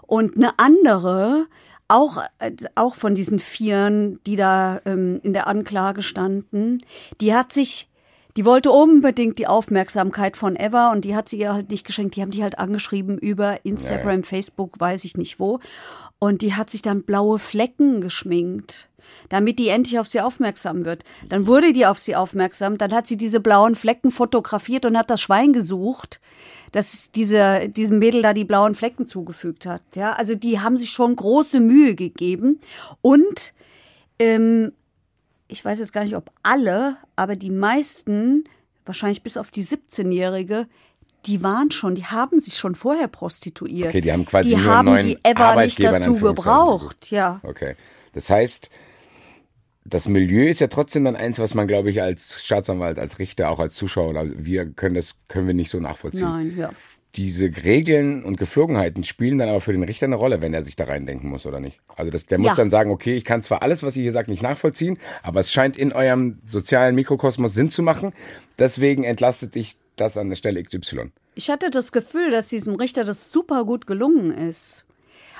[0.06, 1.46] Und eine andere,
[1.88, 6.82] auch, äh, auch von diesen Vieren, die da ähm, in der Anklage standen,
[7.20, 7.88] die hat sich,
[8.36, 12.16] die wollte unbedingt die Aufmerksamkeit von Eva und die hat sie ihr halt nicht geschenkt.
[12.16, 15.60] Die haben die halt angeschrieben über Instagram, Facebook, weiß ich nicht wo.
[16.18, 18.88] Und die hat sich dann blaue Flecken geschminkt
[19.28, 21.04] damit die endlich auf sie aufmerksam wird.
[21.28, 25.10] Dann wurde die auf sie aufmerksam, dann hat sie diese blauen Flecken fotografiert und hat
[25.10, 26.20] das Schwein gesucht,
[26.74, 29.82] das diese, diesem Mädel da die blauen Flecken zugefügt hat.
[29.94, 32.60] Ja, also die haben sich schon große Mühe gegeben
[33.00, 33.54] und
[34.18, 34.72] ähm,
[35.46, 38.44] ich weiß jetzt gar nicht, ob alle, aber die meisten,
[38.84, 40.66] wahrscheinlich bis auf die 17-Jährige,
[41.26, 43.90] die waren schon, die haben sich schon vorher prostituiert.
[43.90, 47.38] Okay, die haben quasi die nur einen haben neuen die Eva nicht dazu gebraucht, ja.
[47.44, 47.76] Okay.
[48.14, 48.68] Das heißt,
[49.84, 53.50] das Milieu ist ja trotzdem dann eins, was man, glaube ich, als Staatsanwalt, als Richter,
[53.50, 56.28] auch als Zuschauer, wir können das, können wir nicht so nachvollziehen.
[56.28, 56.70] Nein, ja.
[57.16, 60.74] Diese Regeln und Geflogenheiten spielen dann aber für den Richter eine Rolle, wenn er sich
[60.74, 61.78] da reindenken muss, oder nicht?
[61.96, 62.54] Also das, der muss Ja.
[62.56, 65.52] dann sagen, okay, ich kann zwar alles, was ihr hier sagt, nicht nachvollziehen, aber es
[65.52, 68.12] scheint in eurem sozialen Mikrokosmos Sinn zu machen.
[68.58, 71.12] Deswegen entlastet dich das an der Stelle XY.
[71.36, 74.83] Ich hatte das Gefühl, dass diesem Richter das super gut gelungen ist.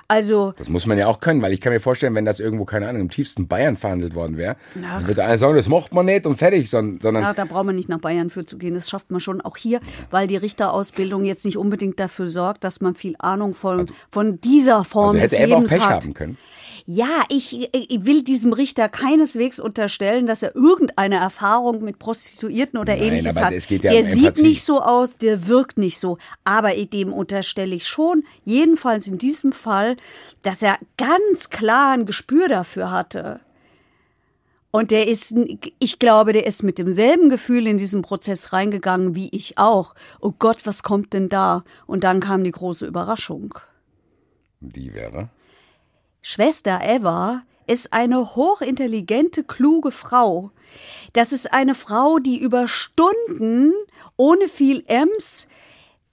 [0.09, 2.64] Also, Das muss man ja auch können, weil ich kann mir vorstellen, wenn das irgendwo,
[2.64, 6.07] keine Ahnung, im tiefsten Bayern verhandelt worden wäre, dann würde einer sagen, das macht man
[6.07, 8.75] nicht und fertig, sondern, ja, da braucht man nicht nach Bayern für zu gehen.
[8.75, 12.81] Das schafft man schon auch hier, weil die Richterausbildung jetzt nicht unbedingt dafür sorgt, dass
[12.81, 16.05] man viel Ahnung von, von dieser Form also hätte des er auch Lebens Pech hat.
[16.05, 16.38] haben können.
[16.87, 22.94] Ja, ich, ich will diesem Richter keineswegs unterstellen, dass er irgendeine Erfahrung mit Prostituierten oder
[22.94, 23.53] Nein, ähnliches hat.
[23.70, 26.18] ja der um sieht nicht so aus, der wirkt nicht so.
[26.44, 29.97] Aber dem unterstelle ich schon, jedenfalls in diesem Fall,
[30.42, 33.40] dass er ganz klar ein Gespür dafür hatte.
[34.70, 35.35] Und der ist,
[35.79, 39.94] ich glaube, der ist mit demselben Gefühl in diesen Prozess reingegangen wie ich auch.
[40.20, 41.64] Oh Gott, was kommt denn da?
[41.87, 43.55] Und dann kam die große Überraschung.
[44.61, 45.31] Die wäre?
[46.27, 50.53] Schwester Eva ist eine hochintelligente, kluge Frau.
[51.13, 53.75] Das ist eine Frau, die über Stunden
[54.17, 55.49] ohne viel Ems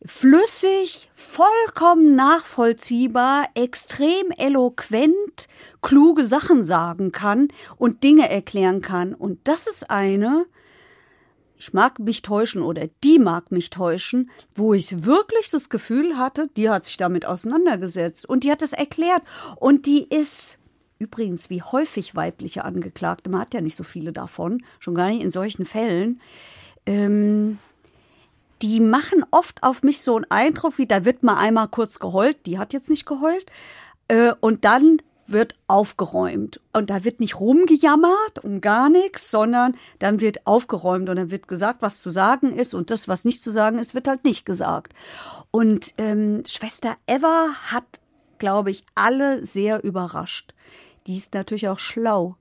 [0.05, 5.47] flüssig, vollkommen nachvollziehbar, extrem eloquent,
[5.81, 7.47] kluge Sachen sagen kann
[7.77, 9.13] und Dinge erklären kann.
[9.13, 10.45] Und das ist eine,
[11.61, 16.49] ich mag mich täuschen oder die mag mich täuschen, wo ich wirklich das Gefühl hatte,
[16.57, 19.21] die hat sich damit auseinandergesetzt und die hat es erklärt.
[19.57, 20.57] Und die ist
[20.97, 25.23] Übrigens, wie häufig weibliche Angeklagte, man hat ja nicht so viele davon, schon gar nicht
[25.23, 26.21] in solchen Fällen,
[26.85, 27.57] ähm,
[28.61, 32.45] die machen oft auf mich so einen Eindruck, wie da wird mal einmal kurz geheult,
[32.45, 33.47] die hat jetzt nicht geheult,
[34.09, 36.59] äh, und dann wird aufgeräumt.
[36.73, 41.47] Und da wird nicht rumgejammert um gar nichts, sondern dann wird aufgeräumt und dann wird
[41.47, 44.45] gesagt, was zu sagen ist und das, was nicht zu sagen ist, wird halt nicht
[44.45, 44.93] gesagt.
[45.51, 47.99] Und ähm, Schwester Eva hat,
[48.37, 50.53] glaube ich, alle sehr überrascht.
[51.07, 52.35] Die ist natürlich auch schlau.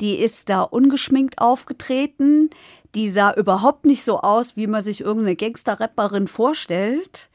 [0.00, 2.50] Die ist da ungeschminkt aufgetreten
[2.96, 7.28] die sah überhaupt nicht so aus, wie man sich irgendeine Gangster-Rapperin vorstellt,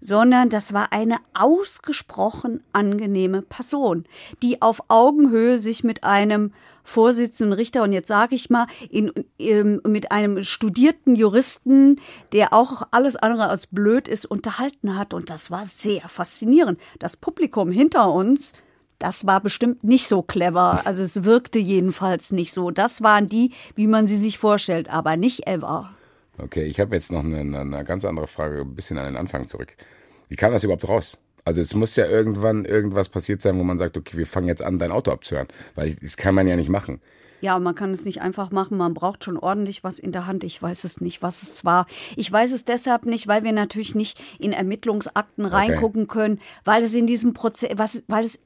[0.00, 4.04] sondern das war eine ausgesprochen angenehme Person,
[4.42, 9.80] die auf Augenhöhe sich mit einem Vorsitzenden Richter und jetzt sage ich mal in, in,
[9.84, 12.00] mit einem studierten Juristen,
[12.32, 16.78] der auch alles andere als blöd ist, unterhalten hat und das war sehr faszinierend.
[17.00, 18.54] Das Publikum hinter uns
[18.98, 20.82] das war bestimmt nicht so clever.
[20.86, 22.70] Also es wirkte jedenfalls nicht so.
[22.70, 25.90] Das waren die, wie man sie sich vorstellt, aber nicht ever.
[26.38, 29.48] Okay, ich habe jetzt noch eine, eine ganz andere Frage, ein bisschen an den Anfang
[29.48, 29.74] zurück.
[30.28, 31.18] Wie kam das überhaupt raus?
[31.44, 34.62] Also es muss ja irgendwann irgendwas passiert sein, wo man sagt, okay, wir fangen jetzt
[34.62, 35.46] an, dein Auto abzuhören.
[35.76, 37.00] Weil das kann man ja nicht machen.
[37.40, 38.78] Ja, man kann es nicht einfach machen.
[38.78, 40.44] Man braucht schon ordentlich was in der Hand.
[40.44, 41.86] Ich weiß es nicht, was es war.
[42.16, 46.18] Ich weiß es deshalb nicht, weil wir natürlich nicht in Ermittlungsakten reingucken okay.
[46.18, 48.40] können, weil es in diesem Prozess, was, weil es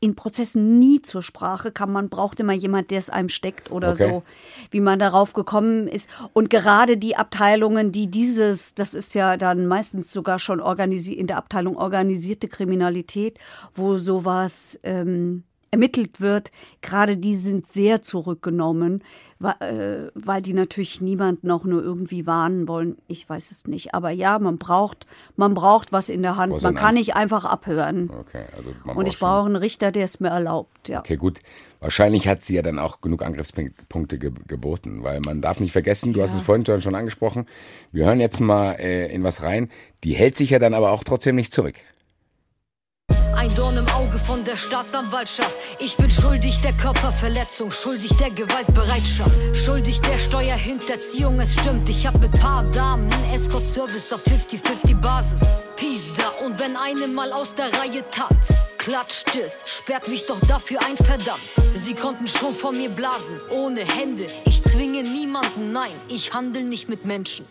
[0.00, 1.92] in Prozessen nie zur Sprache kam.
[1.92, 4.10] Man braucht immer jemand, der es einem steckt oder okay.
[4.10, 4.22] so,
[4.70, 6.08] wie man darauf gekommen ist.
[6.32, 11.26] Und gerade die Abteilungen, die dieses, das ist ja dann meistens sogar schon organisiert in
[11.26, 13.38] der Abteilung organisierte Kriminalität,
[13.74, 16.50] wo sowas ähm, ermittelt wird,
[16.80, 19.02] gerade die sind sehr zurückgenommen,
[19.38, 22.96] weil, äh, weil die natürlich niemanden auch nur irgendwie warnen wollen.
[23.08, 23.94] Ich weiß es nicht.
[23.94, 26.62] Aber ja, man braucht, man braucht was in der Hand.
[26.62, 28.10] Man kann nicht einfach abhören.
[28.10, 30.88] Okay, also man Und ich brauche einen Richter, der es mir erlaubt.
[30.88, 31.00] Ja.
[31.00, 31.40] Okay, gut.
[31.80, 36.14] Wahrscheinlich hat sie ja dann auch genug Angriffspunkte ge geboten, weil man darf nicht vergessen,
[36.14, 36.24] du ja.
[36.24, 37.46] hast es vorhin schon angesprochen,
[37.92, 39.68] wir hören jetzt mal äh, in was rein,
[40.02, 41.74] die hält sich ja dann aber auch trotzdem nicht zurück.
[43.36, 45.56] Ein Dorn im Auge von der Staatsanwaltschaft.
[45.78, 51.38] Ich bin schuldig der Körperverletzung, schuldig der Gewaltbereitschaft, schuldig der Steuerhinterziehung.
[51.40, 55.40] Es stimmt, ich hab mit paar Damen Escort-Service auf 50-50 Basis.
[55.76, 58.54] Peace da und wenn eine mal aus der Reihe tanzt
[58.86, 61.40] klatscht es, sperrt mich doch dafür ein verdammt.
[61.84, 64.28] Sie konnten schon von mir blasen, ohne Hände.
[64.44, 67.46] Ich zwinge niemanden, nein, ich handel nicht mit Menschen.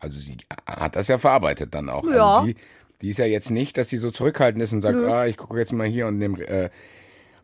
[0.00, 2.04] Also sie hat das ja verarbeitet dann auch.
[2.04, 2.34] Ja.
[2.34, 2.56] Also die
[3.02, 5.58] die ist ja jetzt nicht, dass sie so zurückhaltend ist und sagt, ah, ich gucke
[5.58, 6.46] jetzt mal hier und nehme.
[6.46, 6.70] Äh,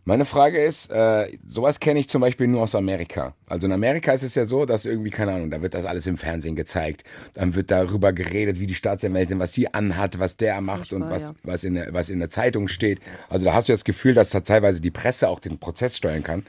[0.08, 3.34] meine Frage ist, äh, sowas kenne ich zum Beispiel nur aus Amerika.
[3.48, 6.06] Also in Amerika ist es ja so, dass irgendwie, keine Ahnung, da wird das alles
[6.06, 7.02] im Fernsehen gezeigt.
[7.34, 11.22] Dann wird darüber geredet, wie die Staatsanwältin, was sie anhat, was der macht und was,
[11.22, 11.30] ja.
[11.42, 13.00] was, in der, was in der Zeitung steht.
[13.28, 16.22] Also da hast du das Gefühl, dass da teilweise die Presse auch den Prozess steuern
[16.22, 16.46] kann.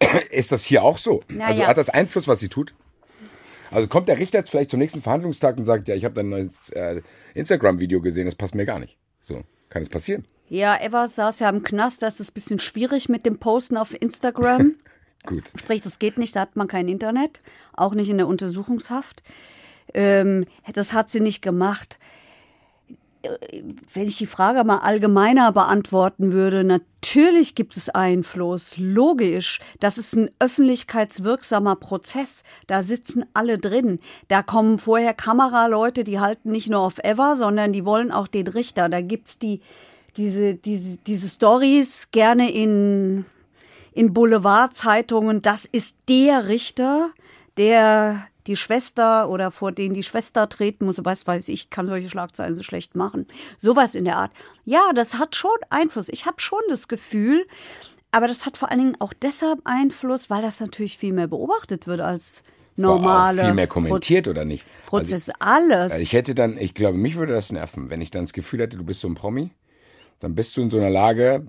[0.30, 1.22] ist das hier auch so?
[1.28, 2.74] Na also hat das Einfluss, was sie tut?
[3.70, 6.68] Also kommt der Richter vielleicht zum nächsten Verhandlungstag und sagt, ja, ich habe dein neues
[6.70, 7.00] äh,
[7.34, 8.96] Instagram-Video gesehen, das passt mir gar nicht.
[9.20, 10.24] So, kann es passieren.
[10.48, 13.76] Ja, Eva saß ja im Knast, da ist es ein bisschen schwierig mit dem Posten
[13.76, 14.74] auf Instagram.
[15.24, 15.44] Gut.
[15.56, 17.40] Sprich, das geht nicht, da hat man kein Internet,
[17.72, 19.22] auch nicht in der Untersuchungshaft.
[19.94, 21.98] Ähm, das hat sie nicht gemacht
[23.92, 29.60] wenn ich die Frage mal allgemeiner beantworten würde, natürlich gibt es Einfluss, logisch.
[29.80, 32.42] Das ist ein öffentlichkeitswirksamer Prozess.
[32.66, 34.00] Da sitzen alle drin.
[34.28, 38.48] Da kommen vorher Kameraleute, die halten nicht nur auf Ever, sondern die wollen auch den
[38.48, 38.88] Richter.
[38.88, 39.60] Da gibt's die,
[40.16, 43.24] diese, diese, diese Stories gerne in,
[43.92, 45.40] in Boulevardzeitungen.
[45.40, 47.10] Das ist der Richter,
[47.56, 52.10] der die Schwester oder vor denen die Schwester treten muss, was weiß ich, kann solche
[52.10, 53.26] Schlagzeilen so schlecht machen.
[53.56, 54.32] Sowas in der Art.
[54.64, 56.08] Ja, das hat schon Einfluss.
[56.08, 57.46] Ich habe schon das Gefühl,
[58.10, 61.86] aber das hat vor allen Dingen auch deshalb Einfluss, weil das natürlich viel mehr beobachtet
[61.86, 62.42] wird als
[62.76, 63.44] normale.
[63.44, 64.66] Viel mehr kommentiert Proz oder nicht?
[64.86, 66.00] Prozess, also, alles.
[66.00, 68.76] Ich hätte dann, ich glaube, mich würde das nerven, wenn ich dann das Gefühl hätte,
[68.76, 69.50] du bist so ein Promi,
[70.20, 71.46] dann bist du in so einer Lage,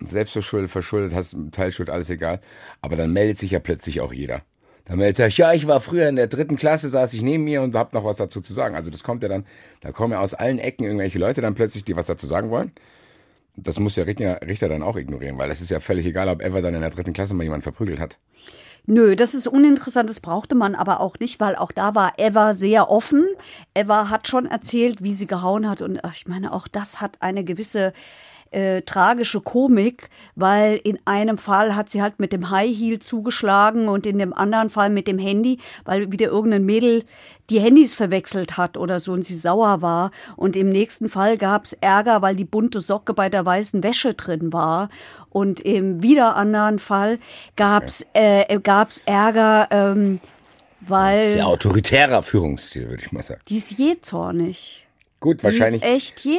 [0.00, 2.40] selbstverschuldet, verschuldet, hast Teilschuld, alles egal.
[2.82, 4.42] Aber dann meldet sich ja plötzlich auch jeder.
[4.86, 7.60] Dann meldet er, ja, ich war früher in der dritten Klasse, saß ich neben mir
[7.60, 8.76] und hab noch was dazu zu sagen.
[8.76, 9.44] Also das kommt ja dann,
[9.80, 12.72] da kommen ja aus allen Ecken irgendwelche Leute dann plötzlich, die was dazu sagen wollen.
[13.56, 16.42] Das muss der Richter, Richter dann auch ignorieren, weil es ist ja völlig egal, ob
[16.42, 18.18] Ever dann in der dritten Klasse mal jemanden verprügelt hat.
[18.88, 22.54] Nö, das ist uninteressant, das brauchte man aber auch nicht, weil auch da war Eva
[22.54, 23.26] sehr offen.
[23.74, 27.16] Eva hat schon erzählt, wie sie gehauen hat und ach, ich meine, auch das hat
[27.20, 27.92] eine gewisse
[28.50, 33.88] äh, tragische Komik, weil in einem Fall hat sie halt mit dem High Heel zugeschlagen
[33.88, 37.04] und in dem anderen Fall mit dem Handy, weil wieder irgendein Mädel
[37.50, 40.10] die Handys verwechselt hat oder so und sie sauer war.
[40.36, 44.52] Und im nächsten Fall gab's Ärger, weil die bunte Socke bei der weißen Wäsche drin
[44.52, 44.88] war.
[45.30, 47.18] Und im wieder anderen Fall
[47.56, 50.20] gab's äh, gab's Ärger, ähm,
[50.80, 53.40] weil Sehr autoritärer Führungsstil, würde ich mal sagen.
[53.48, 54.85] die ist jähzornig.
[55.18, 55.80] Gut, wahrscheinlich.
[55.80, 56.34] Die ist echt So ein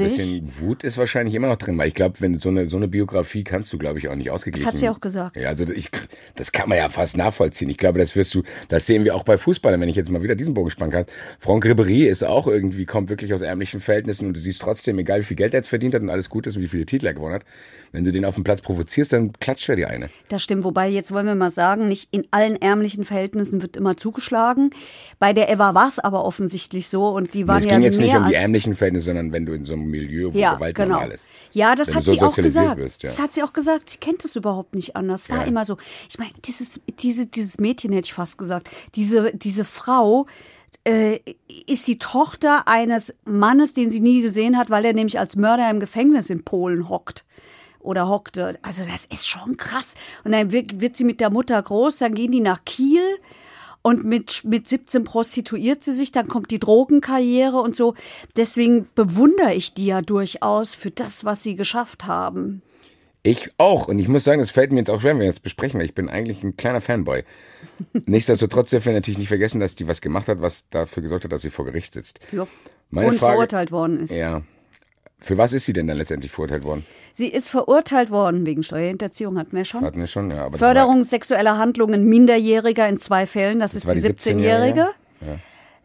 [0.00, 0.16] jähzornig.
[0.16, 2.86] bisschen Wut ist wahrscheinlich immer noch drin, weil ich glaube, wenn so eine, so eine
[2.86, 4.66] Biografie kannst du, glaube ich, auch nicht ausgeglichen.
[4.66, 5.40] Das hat sie auch gesagt.
[5.40, 5.88] Ja, also ich,
[6.34, 7.70] das kann man ja fast nachvollziehen.
[7.70, 10.22] Ich glaube, das wirst du, das sehen wir auch bei Fußballern, wenn ich jetzt mal
[10.22, 11.06] wieder diesen Bogen spannen kann.
[11.38, 15.20] Franck Ribéry ist auch irgendwie, kommt wirklich aus ärmlichen Verhältnissen und du siehst trotzdem, egal
[15.20, 17.06] wie viel Geld er jetzt verdient hat und alles gut ist und wie viele Titel
[17.06, 17.44] er gewonnen hat,
[17.92, 20.10] wenn du den auf dem Platz provozierst, dann klatscht er dir eine.
[20.28, 23.96] Das stimmt, wobei jetzt wollen wir mal sagen, nicht in allen ärmlichen Verhältnissen wird immer
[23.96, 24.70] zugeschlagen.
[25.18, 28.27] Bei der Eva war es aber offensichtlich so und die waren ja mehr nicht um
[28.28, 30.94] die ärmlichen Verhältnisse, sondern wenn du in so einem Milieu, wo ja, Gewalt genau.
[30.94, 31.26] normal ist.
[31.52, 32.78] Ja, das Wenn hat so sie auch gesagt.
[32.78, 33.08] wirst, ja.
[33.08, 33.90] Das hat sie auch gesagt.
[33.90, 35.22] Sie kennt es überhaupt nicht anders.
[35.22, 35.44] Es war Ja.
[35.44, 35.76] immer so.
[36.08, 38.70] Ich meine, dieses, diese, dieses Mädchen hätte ich fast gesagt.
[38.94, 40.26] Diese, diese Frau
[40.84, 41.20] äh,
[41.66, 45.68] ist die Tochter eines Mannes, den sie nie gesehen hat, weil er nämlich als Mörder
[45.70, 47.24] im Gefängnis in Polen hockt.
[47.80, 48.58] Oder hockte.
[48.62, 49.94] Also das ist schon krass.
[50.24, 53.02] Und dann wird, wird sie mit der Mutter groß, dann gehen die nach Kiel.
[53.82, 57.94] Und mit, mit 17 prostituiert sie sich, dann kommt die Drogenkarriere und so.
[58.36, 62.62] Deswegen bewundere ich die ja durchaus für das, was sie geschafft haben.
[63.22, 63.88] Ich auch.
[63.88, 65.86] Und ich muss sagen, das fällt mir jetzt auch schwer, wenn wir jetzt besprechen, weil
[65.86, 67.24] ich bin eigentlich ein kleiner Fanboy.
[68.06, 71.32] Nichtsdestotrotz dürfen wir natürlich nicht vergessen, dass die was gemacht hat, was dafür gesorgt hat,
[71.32, 72.20] dass sie vor Gericht sitzt.
[72.32, 72.46] Ja.
[72.90, 74.12] Meine und Frage- verurteilt worden ist.
[74.12, 74.42] Ja.
[75.20, 76.86] Für was ist sie denn dann letztendlich verurteilt worden?
[77.14, 79.82] Sie ist verurteilt worden wegen Steuerhinterziehung, hatten wir schon.
[79.82, 80.42] Hatten wir schon, ja.
[80.42, 84.82] Aber das Förderung sexueller Handlungen Minderjähriger in zwei Fällen, das, ist war die die 17-Jährige.
[85.22, 85.40] 17-Jährige?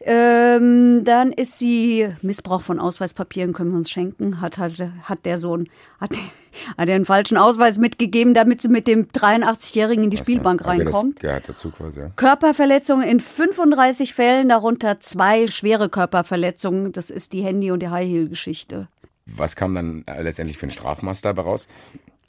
[0.06, 4.41] Ähm, dann ist sie Missbrauch von Ausweispapieren können wir uns schenken.
[4.41, 5.69] Hat hat, hat der Sohn
[6.00, 6.12] hat,
[6.78, 10.62] hat er einen falschen Ausweis mitgegeben, damit sie mit dem 83-Jährigen in die war, Spielbank
[10.62, 11.15] ja, aber reinkommt.
[11.15, 12.12] Das gehört dazu quasi, ja.
[12.17, 16.91] Körperverletzungen in 35 Fällen, darunter zwei schwere Körperverletzungen.
[16.91, 18.89] Das ist die Handy- und die High-Heel-Geschichte.
[19.25, 21.67] Was kam dann äh, letztendlich für ein Strafmaß dabei raus?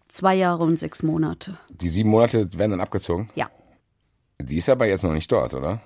[0.08, 1.58] Zwei Jahre und sechs Monate.
[1.70, 3.30] Die sieben Monate werden dann abgezogen.
[3.34, 3.50] Ja.
[4.40, 5.80] Die ist aber jetzt noch nicht dort, oder?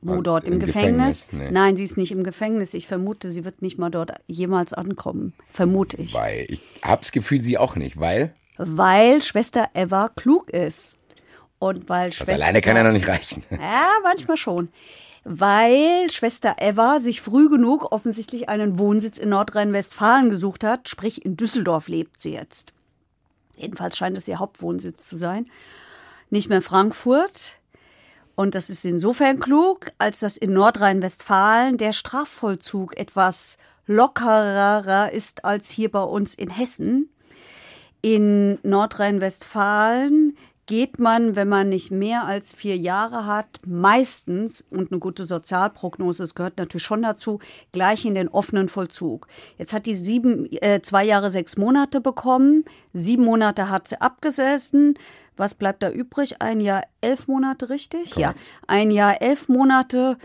[0.00, 0.44] Wo dort?
[0.46, 1.28] Im, im Gefängnis?
[1.28, 1.32] Gefängnis?
[1.32, 1.50] Nee.
[1.50, 2.74] Nein, sie ist nicht im Gefängnis.
[2.74, 5.32] Ich vermute, sie wird nicht mal dort jemals ankommen.
[5.46, 6.12] Vermute ich.
[6.12, 10.98] Weil ich hab's Gefühl, sie auch nicht, weil Weil Schwester Eva klug ist.
[11.58, 12.34] Und weil das Schwester.
[12.34, 13.44] alleine kann ja noch nicht reichen.
[13.50, 14.68] Ja, manchmal schon.
[15.24, 21.36] Weil Schwester Eva sich früh genug offensichtlich einen Wohnsitz in Nordrhein-Westfalen gesucht hat, sprich in
[21.36, 22.72] Düsseldorf lebt sie jetzt.
[23.56, 25.46] Jedenfalls scheint es ihr Hauptwohnsitz zu sein.
[26.28, 27.56] Nicht mehr Frankfurt.
[28.34, 33.56] Und das ist insofern klug, als dass in Nordrhein-Westfalen der Strafvollzug etwas
[33.86, 37.08] lockerer ist als hier bei uns in Hessen.
[38.02, 45.00] In Nordrhein-Westfalen geht man, wenn man nicht mehr als vier Jahre hat, meistens, und eine
[45.00, 47.40] gute Sozialprognose, das gehört natürlich schon dazu,
[47.72, 49.26] gleich in den offenen Vollzug.
[49.58, 52.64] Jetzt hat die sieben, äh, zwei Jahre, sechs Monate bekommen.
[52.92, 54.98] Sieben Monate hat sie abgesessen.
[55.36, 56.40] Was bleibt da übrig?
[56.40, 58.16] Ein Jahr, elf Monate, richtig?
[58.16, 58.34] Ja.
[58.66, 60.16] Ein Jahr, elf Monate.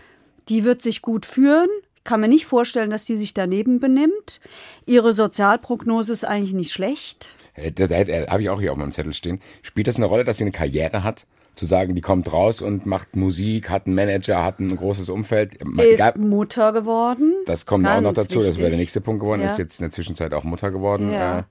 [0.48, 1.68] Die wird sich gut führen.
[1.96, 4.40] Ich kann mir nicht vorstellen, dass die sich daneben benimmt.
[4.86, 7.34] Ihre Sozialprognose ist eigentlich nicht schlecht.
[7.54, 9.40] Äh, Da, da, da habe ich auch hier auf meinem Zettel stehen.
[9.62, 11.26] Spielt das eine Rolle, dass sie eine Karriere hat?
[11.56, 15.56] Zu sagen, die kommt raus und macht Musik, hat einen Manager, hat ein großes Umfeld.
[15.56, 17.34] Ist Egal, Mutter geworden.
[17.46, 18.36] das kommt auch noch dazu.
[18.38, 18.78] Das wäre der wichtig.
[18.78, 19.40] nächste Punkt geworden.
[19.40, 19.46] Ja.
[19.46, 21.12] Ist jetzt in der Zwischenzeit auch Mutter geworden.
[21.12, 21.40] Ja.
[21.40, 21.42] Äh,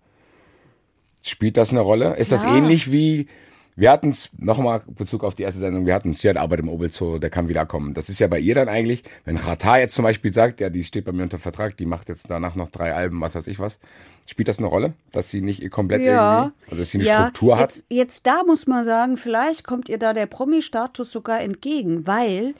[1.21, 2.15] spielt das eine Rolle?
[2.15, 2.55] Ist das Ja.
[2.57, 3.27] ähnlich wie,
[3.79, 6.59] wir hatten es, nochmal Bezug auf die erste Sendung, wir hatten es, sie hat Arbeit
[6.59, 7.93] im Obelzoo, der kann wiederkommen.
[7.93, 10.83] Das ist ja bei ihr dann eigentlich, wenn Rata jetzt zum Beispiel sagt, ja, die
[10.83, 13.57] steht bei mir unter Vertrag, die macht jetzt danach noch drei Alben, was weiß ich
[13.59, 13.79] was.
[14.27, 17.21] Spielt das eine Rolle, dass sie nicht komplett irgendwie, also dass sie eine ja.
[17.21, 17.69] Struktur hat?
[17.69, 22.55] Jetzt, jetzt da muss man sagen, vielleicht kommt ihr da der Promi-Status sogar entgegen, weil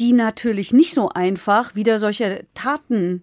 [0.00, 3.22] die natürlich nicht so einfach wieder solche Taten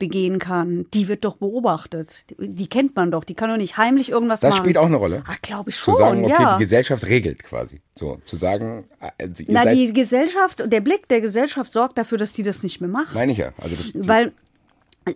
[0.00, 0.86] begehen kann.
[0.92, 2.24] Die wird doch beobachtet.
[2.38, 3.22] Die, kennt man doch.
[3.22, 4.64] Die kann doch nicht heimlich irgendwas Das machen.
[4.64, 5.22] spielt auch eine Rolle.
[5.28, 6.56] Ah, glaube ich Zu schon, sagen, okay, ja.
[6.58, 7.80] die Gesellschaft regelt quasi.
[7.94, 12.42] So, zu sagen, also Na, die Gesellschaft, der Blick der Gesellschaft sorgt dafür, dass die
[12.42, 13.14] das nicht mehr machen.
[13.14, 13.52] meine ich ja.
[13.58, 14.32] Also das, Weil,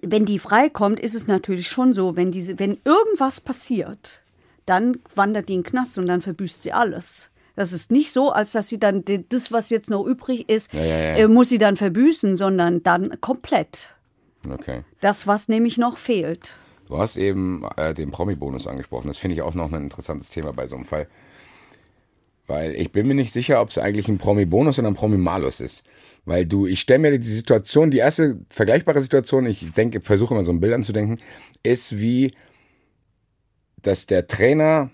[0.03, 4.21] wenn die freikommt, ist es natürlich schon so, wenn diese, wenn irgendwas passiert,
[4.67, 7.31] dann wandert die in den Knast und dann verbüßt sie alles.
[7.57, 10.81] Das ist nicht so, als dass sie dann das, was jetzt noch übrig ist, Ja,
[10.85, 11.17] ja, ja.
[11.17, 13.91] Äh, muss sie dann verbüßen, sondern dann komplett.
[14.51, 14.83] Okay.
[15.01, 16.57] Das, was nämlich noch fehlt.
[16.87, 19.09] Du hast eben äh, den Promi-Bonus angesprochen.
[19.09, 21.09] Das finde ich auch noch ein interessantes Thema bei so einem Fall.
[22.47, 25.83] Weil ich bin mir nicht sicher, ob es eigentlich ein Promi-Bonus oder ein Promi-Malus ist.
[26.27, 30.45] Weil du, ich stelle mir die Situation, die erste vergleichbare Situation, ich denke, versuche immer
[30.45, 31.21] so ein Bild anzudenken,
[31.63, 32.33] ist wie,
[33.81, 34.91] dass der Trainer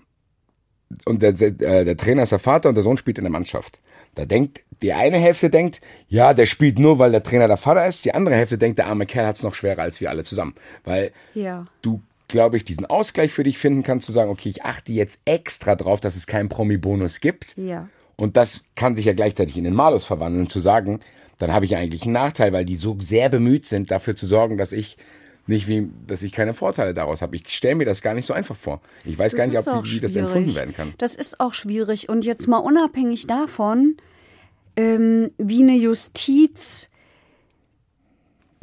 [1.05, 3.81] und der, äh, der Trainer ist der Vater und der Sohn spielt in der Mannschaft.
[4.15, 7.85] Da denkt, die eine Hälfte denkt, ja, der spielt nur, weil der Trainer der Vater
[7.85, 8.03] ist.
[8.05, 10.55] Die andere Hälfte denkt, der arme Kerl hat es noch schwerer als wir alle zusammen.
[10.83, 11.65] Weil Ja.
[11.81, 15.19] du, glaube ich, diesen Ausgleich für dich finden kannst, zu sagen, okay, ich achte jetzt
[15.25, 17.55] extra drauf, dass es keinen Promi-Bonus gibt.
[17.57, 17.87] Ja.
[18.17, 20.99] Und das kann sich ja gleichzeitig in den Malus verwandeln, zu sagen,
[21.37, 24.57] dann habe ich eigentlich einen Nachteil, weil die so sehr bemüht sind, dafür zu sorgen,
[24.57, 24.97] dass ich
[25.47, 27.35] nicht wie, dass ich keine Vorteile daraus habe.
[27.35, 28.81] Ich stelle mir das gar nicht so einfach vor.
[29.05, 30.93] Ich weiß gar nicht, ob, wie, wie das empfunden werden kann.
[30.97, 32.09] Das ist auch schwierig.
[32.09, 33.97] Und jetzt mal unabhängig davon,
[34.77, 36.90] ähm, wie eine Justiz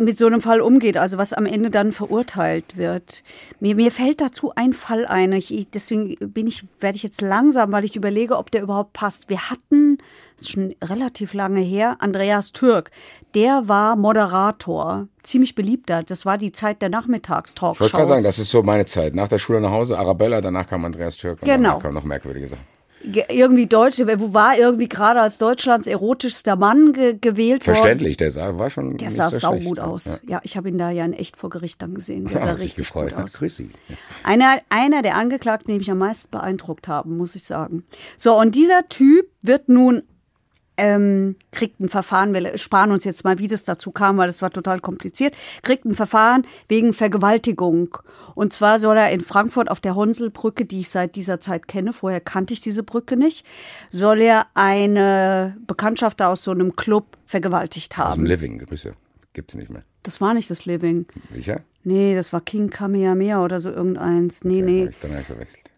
[0.00, 3.24] mit so einem Fall umgeht, also was am Ende dann verurteilt wird.
[3.58, 5.32] Mir, mir fällt dazu ein Fall ein.
[5.32, 9.28] Ich, deswegen bin ich, werde ich jetzt langsam, weil ich überlege, ob der überhaupt passt.
[9.28, 9.98] Wir hatten,
[10.36, 12.92] das ist schon relativ lange her, Andreas Türk.
[13.34, 16.04] Der war Moderator, ziemlich beliebter.
[16.04, 17.90] Das war die Zeit der Ich wollte Nachmittagstalkshows.
[17.90, 19.16] gerade sagen, das ist so meine Zeit.
[19.16, 21.70] Nach der Schule nach Hause, Arabella, danach kam Andreas Türk und Genau.
[21.70, 22.77] danach kam noch merkwürdige Sachen.
[23.04, 27.76] Ge- irgendwie Deutsche, wo war irgendwie gerade als Deutschlands erotischster Mann ge gewählt worden.
[27.76, 29.80] Verständlich, der sah, war schon Der sah so saugut schlecht.
[29.80, 30.04] aus.
[30.06, 30.18] Ja.
[30.28, 30.40] Ja.
[30.44, 32.24] ich habe ihn da ja in echt vor Gericht dann gesehen.
[32.26, 33.14] Der Ja, sah hat sich richtig gefreut.
[33.14, 33.34] gut aus.
[33.34, 33.70] Grüß Sie.
[34.24, 37.84] Einer, einer der Angeklagten, die mich am meisten beeindruckt haben, muss ich sagen.
[38.16, 40.02] So, und dieser Typ wird nun,
[40.78, 44.40] ähm, kriegt ein Verfahren, wir sparen uns jetzt mal, wie das dazu kam, weil das
[44.40, 47.98] war total kompliziert, kriegt ein Verfahren wegen Vergewaltigung.
[48.34, 51.92] Und zwar soll er in Frankfurt auf der Honselbrücke, die ich seit dieser Zeit kenne,
[51.92, 53.44] vorher kannte ich diese Brücke nicht,
[53.90, 58.26] soll er eine Bekanntschaft aus so einem Club vergewaltigt Aus dem haben.
[58.26, 58.94] Living, Grüße.
[59.34, 59.82] Gibt's nicht mehr.
[60.04, 61.06] Das war nicht das Living.
[61.32, 61.60] Sicher?
[61.84, 64.44] Nee, das war King Kamehameha oder so irgendeins.
[64.44, 64.82] Nee, Ja, nee.
[64.84, 65.70] hab ich- Dann habe ich verwechselt.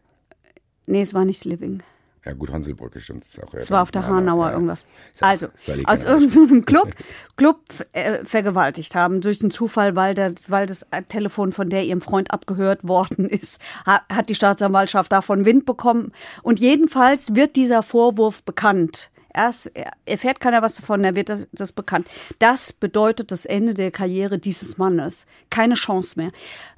[0.86, 1.82] Nee, es war nicht das Living.
[2.24, 3.24] Ja gut, Hanselbrücke stimmt.
[3.24, 4.86] Ist auch Es war auf der Hanauer irgendwas.
[5.14, 5.46] Ist auch- Also,
[5.86, 6.90] aus irgendeinem Club,
[7.36, 7.60] Club
[7.92, 9.22] äh, vergewaltigt haben.
[9.22, 13.58] Durch den Zufall, weil, der, weil das Telefon von der ihrem Freund abgehört worden ist,
[13.86, 16.12] ha- hat die Staatsanwaltschaft davon Wind bekommen.
[16.42, 19.10] Und jedenfalls wird dieser Vorwurf bekannt.
[19.32, 19.70] Erst
[20.06, 22.06] erfährt keiner was davon, dann wird das, das bekannt.
[22.40, 25.24] Das bedeutet das Ende der Karriere dieses Mannes.
[25.50, 26.32] Keine Chance mehr.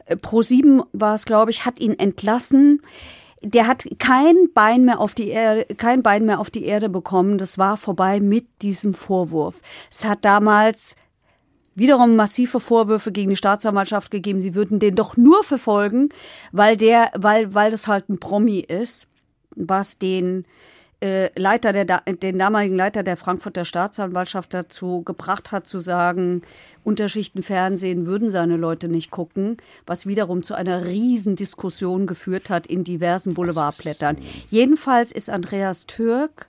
[0.07, 2.83] Äh, Pro7 war es, glaube ich, hat ihn entlassen
[3.43, 7.39] der hat kein Bein mehr auf die Erde, kein Bein mehr auf die Erde bekommen.
[7.39, 9.61] Das war vorbei mit diesem Vorwurf.
[9.91, 10.97] Es hat damals
[11.75, 14.41] wiederum massive Vorwürfe gegen die Staatsanwaltschaft gegeben.
[14.41, 16.11] Sie würden den doch nur verfolgen,
[16.53, 19.09] weil der, weil, weil das halt ein Promi ist,
[19.55, 20.45] was den
[21.03, 26.43] äh, Leiter der, den damaligen Leiter der Frankfurter Staatsanwaltschaft dazu gebracht hat, zu sagen,
[26.85, 32.85] Unterschichtenfernsehen würden seine Leute nicht gucken, was wiederum zu einer riesen Diskussion geführt hat in
[32.85, 34.17] diversen Boulevardblättern.
[34.49, 36.49] Jedenfalls ist Andreas Türk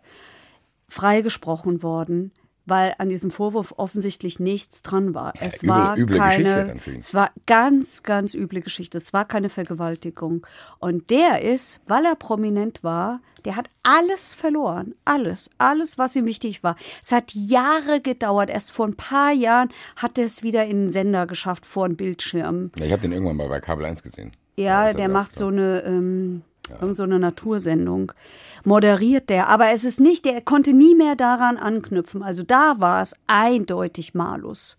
[0.88, 2.32] freigesprochen worden,
[2.66, 5.34] weil an diesem Vorwurf offensichtlich nichts dran war.
[5.40, 8.98] Es üble- war üble keine, es war ganz, ganz üble Geschichte.
[8.98, 10.46] Es war keine Vergewaltigung.
[10.80, 14.96] Und der ist, weil er prominent war, der hat alles verloren.
[15.04, 15.50] Alles.
[15.58, 16.78] Alles, was ihm wichtig war.
[17.02, 18.50] Es hat Jahre gedauert.
[18.50, 21.98] Erst vor ein paar Jahren hat er es wieder in den Sender geschafft, vor den
[21.98, 22.72] Bildschirm.
[22.78, 24.32] Ja, ich habe den irgendwann mal bei Kabel 1 gesehen.
[24.56, 26.44] Ja, er der macht so eine, ähm,
[26.82, 28.12] irgend so eine Natursendung.
[28.64, 29.50] Moderiert der.
[29.50, 32.24] Aber es ist nicht, der konnte nie mehr daran anknüpfen.
[32.24, 34.78] Also da war es eindeutig Malus.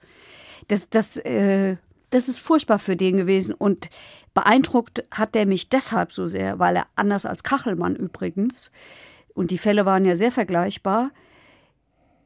[0.69, 1.77] Das, das, äh,
[2.11, 3.55] das ist furchtbar für den gewesen.
[3.55, 3.91] Und
[4.35, 8.73] beeindruckt hat der mich deshalb so sehr, weil er anders als Kachelmann übrigens,
[9.35, 11.11] und die Fälle waren ja sehr vergleichbar,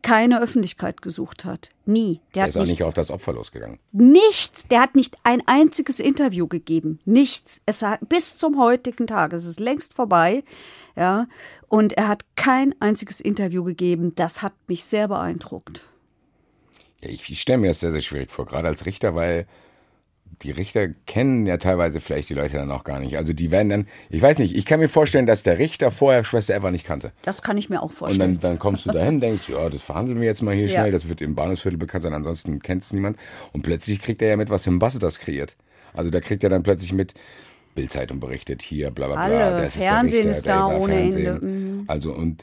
[0.02, 1.70] keine Öffentlichkeit gesucht hat.
[1.87, 2.20] Nie.
[2.34, 3.78] Der Der ist auch nicht nicht auf das Opfer losgegangen.
[3.92, 4.66] Nichts.
[4.68, 7.00] Der hat nicht ein einziges Interview gegeben.
[7.04, 7.61] Nichts.
[7.66, 9.32] Es hat bis zum heutigen Tag.
[9.32, 10.44] Es ist längst vorbei.
[10.96, 11.26] Ja.
[11.68, 14.14] Und er hat kein einziges Interview gegeben.
[14.14, 15.82] Das hat mich sehr beeindruckt.
[17.00, 19.46] Ja, ich ich stelle mir das sehr, sehr schwierig vor, gerade als Richter, weil
[20.43, 23.16] die Richter kennen ja teilweise vielleicht die Leute dann auch gar nicht.
[23.16, 26.24] Also die werden dann, ich weiß nicht, ich kann mir vorstellen, dass der Richter vorher
[26.24, 27.12] Schwester Eva nicht kannte.
[27.22, 28.39] Das kann ich mir auch Und vorstellen.
[28.41, 30.81] dann, dann kommst du dahin, denkst, ja, das verhandeln wir jetzt mal hier Ja.
[30.81, 33.16] schnell, das wird im Bahnhofsviertel bekannt sein, ansonsten kennt es niemand.
[33.53, 35.57] Und plötzlich kriegt er ja mit, was ein Basse das kreiert.
[35.93, 37.14] Also da kriegt er dann plötzlich mit,
[37.74, 39.24] Bildzeitung berichtet hier, bla bla bla.
[39.24, 39.62] Alle.
[39.62, 41.26] das Fernsehen der ist der da ohne Fernsehen.
[41.26, 41.47] Ende.
[41.47, 41.85] Mhm.
[41.87, 42.43] Also und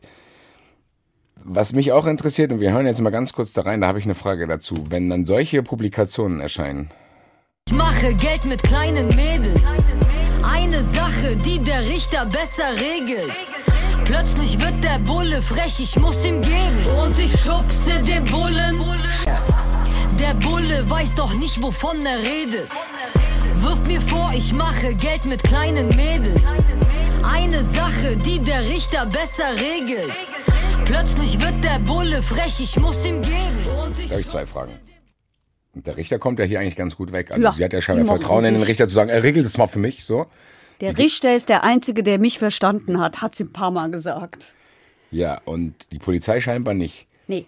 [1.47, 3.99] was mich auch interessiert, und wir hören jetzt mal ganz kurz da rein, da habe
[3.99, 4.75] ich eine Frage dazu.
[4.89, 6.89] Wenn dann solche Publikationen erscheinen,
[7.67, 9.59] Ich mache Geld mit kleinen Mädels.
[10.43, 13.33] Eine Sache, die der Richter besser regelt.
[14.03, 16.85] Plötzlich wird der Bulle frech, ich muss ihm geben.
[17.01, 18.83] Und ich schubse den Bullen.
[20.19, 22.69] Der Bulle weiß doch nicht, wovon er redet.
[23.55, 26.75] Wirft mir vor, ich mache Geld mit kleinen Mädels.
[27.23, 30.13] Eine Sache, die der Richter besser regelt.
[30.85, 33.65] Plötzlich wird der Bulle frech, ich muss ihm geben.
[33.83, 34.84] Und ich habe ich zwei Fragen.
[35.75, 37.31] Der Richter kommt ja hier eigentlich ganz gut weg.
[37.31, 38.63] Also Ja, sie hat ja scheinbar Vertrauen in den.
[38.63, 40.25] Richter zu sagen, er regelt es mal für mich, so.
[40.81, 44.53] Der Richter ist der Einzige, der mich verstanden hat, hat sie ein paar Mal gesagt.
[45.11, 47.07] Ja, und die Polizei scheinbar nicht.
[47.27, 47.45] Nee.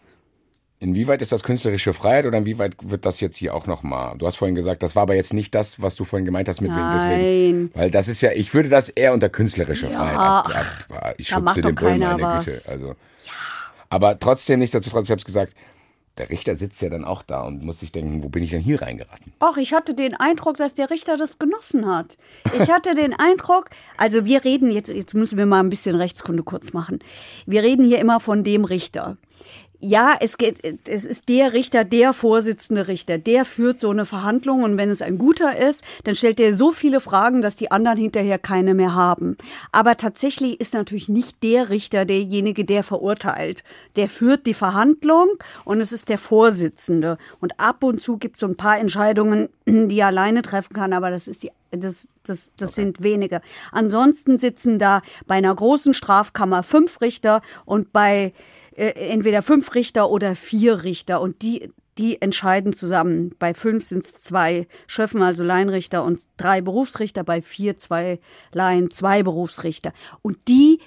[0.79, 4.17] Inwieweit ist das künstlerische Freiheit oder inwieweit wird das jetzt hier auch nochmal?
[4.17, 6.61] Du hast vorhin gesagt, das war aber jetzt nicht das, was du vorhin gemeint hast
[6.61, 7.59] mit wegen deswegen.
[7.63, 7.71] Nein.
[7.73, 10.49] Weil das ist ja, ich würde das eher unter künstlerische Freiheit ab,
[10.89, 12.45] ab, Ich da macht schubse den Bullen, meine was.
[12.45, 12.71] Güte.
[12.71, 12.95] Also.
[13.89, 15.53] Aber trotzdem, nichtsdestotrotz, ich hab's gesagt,
[16.17, 18.61] der Richter sitzt ja dann auch da und muss sich denken, wo bin ich denn
[18.61, 19.33] hier reingeraten?
[19.39, 22.17] Ach, ich hatte den Eindruck, dass der Richter das genossen hat.
[22.55, 26.43] Ich hatte den Eindruck, also wir reden jetzt, jetzt müssen wir mal ein bisschen Rechtskunde
[26.43, 26.99] kurz machen.
[27.45, 29.17] Wir reden hier immer von dem Richter.
[29.79, 30.57] Ja, es geht,
[30.87, 35.03] es ist der Richter, der Vorsitzende Richter, der führt so eine Verhandlung und wenn es
[35.03, 38.95] ein guter ist, dann stellt er so viele Fragen, dass die anderen hinterher keine mehr
[38.95, 39.37] haben.
[39.71, 43.63] Aber tatsächlich ist natürlich nicht der Richter derjenige, der verurteilt.
[43.97, 45.27] Der führt die Verhandlung
[45.63, 47.19] und es ist der Vorsitzende.
[47.39, 50.91] Und ab und zu gibt es so ein paar Entscheidungen, die er alleine treffen kann,
[50.91, 53.41] aber das ist die das, das, das sind wenige.
[53.73, 58.33] Ansonsten sitzen da bei einer großen Strafkammer fünf Richter und bei
[58.77, 63.33] äh, entweder fünf Richter oder vier Richter und die die entscheiden zusammen.
[63.39, 68.19] Bei fünf sind es zwei Schöffen, also Laienrichter und drei Berufsrichter, bei vier zwei
[68.53, 69.93] Laien, zwei Berufsrichter.
[70.21, 70.79] Und die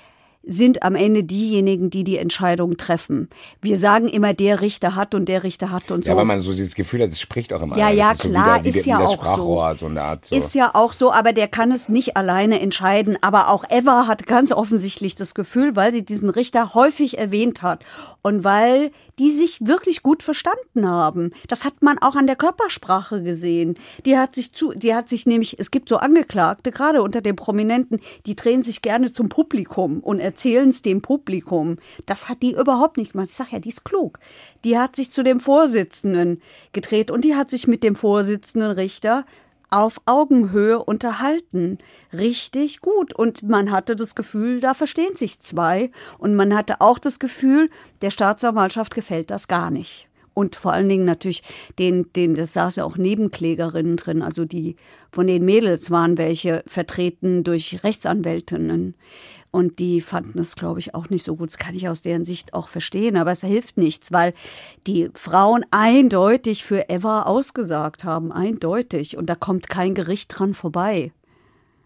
[0.42, 3.28] sind am Ende diejenigen, die die Entscheidung treffen.
[3.60, 6.10] Wir sagen immer, der Richter hat und der Richter hat und so.
[6.10, 7.76] Ja, weil man so dieses Gefühl hat, es spricht auch immer.
[7.76, 9.36] Ja, ja, ist klar, so wie, der, wie, ist ja wie auch
[9.76, 9.86] so.
[9.86, 10.34] eine Art so.
[10.34, 13.18] Ist ja auch so, aber der kann es nicht alleine entscheiden.
[13.20, 17.84] Aber auch Eva hat ganz offensichtlich das Gefühl, weil sie diesen Richter häufig erwähnt hat
[18.22, 21.32] und weil die sich wirklich gut verstanden haben.
[21.48, 23.74] Das hat man auch an der Körpersprache gesehen.
[24.06, 27.36] Die hat sich zu, die hat sich nämlich, es gibt so Angeklagte, gerade unter den
[27.36, 31.76] Prominenten, die drehen sich gerne zum Publikum und erzählen es dem Publikum.
[32.06, 33.30] Das hat die überhaupt nicht gemacht.
[33.30, 34.20] Ich sag ja, die ist klug.
[34.64, 36.40] Die hat sich zu dem Vorsitzenden
[36.72, 39.24] gedreht und die hat sich mit dem Vorsitzenden Richter
[39.70, 41.78] auf Augenhöhe unterhalten.
[42.12, 43.12] Richtig gut.
[43.12, 45.90] Und man hatte das Gefühl, da verstehen sich zwei.
[46.18, 47.70] Und man hatte auch das Gefühl,
[48.02, 50.08] der Staatsanwaltschaft gefällt das gar nicht.
[50.32, 51.42] Und vor allen Dingen natürlich
[51.78, 54.76] den, den, das saß ja auch Nebenklägerinnen drin, also die
[55.12, 58.94] von den Mädels waren welche vertreten durch Rechtsanwältinnen.
[59.50, 61.48] Und die fanden es, glaube ich, auch nicht so gut.
[61.48, 63.16] Das kann ich aus deren Sicht auch verstehen.
[63.16, 64.32] Aber es hilft nichts, weil
[64.86, 68.30] die Frauen eindeutig für Eva ausgesagt haben.
[68.30, 69.16] Eindeutig.
[69.16, 71.12] Und da kommt kein Gericht dran vorbei.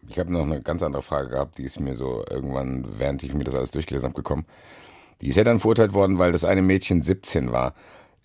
[0.08, 3.32] Ich habe noch eine ganz andere Frage gehabt, die ist mir so irgendwann, während ich
[3.32, 4.44] mir das alles durchgelesen habe, gekommen.
[5.22, 7.74] Die ist ja dann verurteilt worden, weil das eine Mädchen 17 war.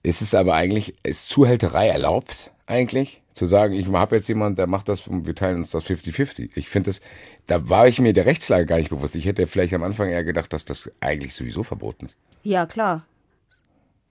[0.04, 3.22] Ist es aber eigentlich, ist Zuhälterei erlaubt eigentlich?
[3.40, 6.50] Zu sagen, ich habe jetzt jemanden, der macht das und wir teilen uns das 50-50.
[6.56, 7.00] Ich finde das,
[7.48, 9.16] da war ich mir der Rechtslage gar nicht bewusst.
[9.16, 12.18] Ich hätte vielleicht am Anfang eher gedacht, dass das eigentlich sowieso verboten ist.
[12.44, 13.06] Ja, klar.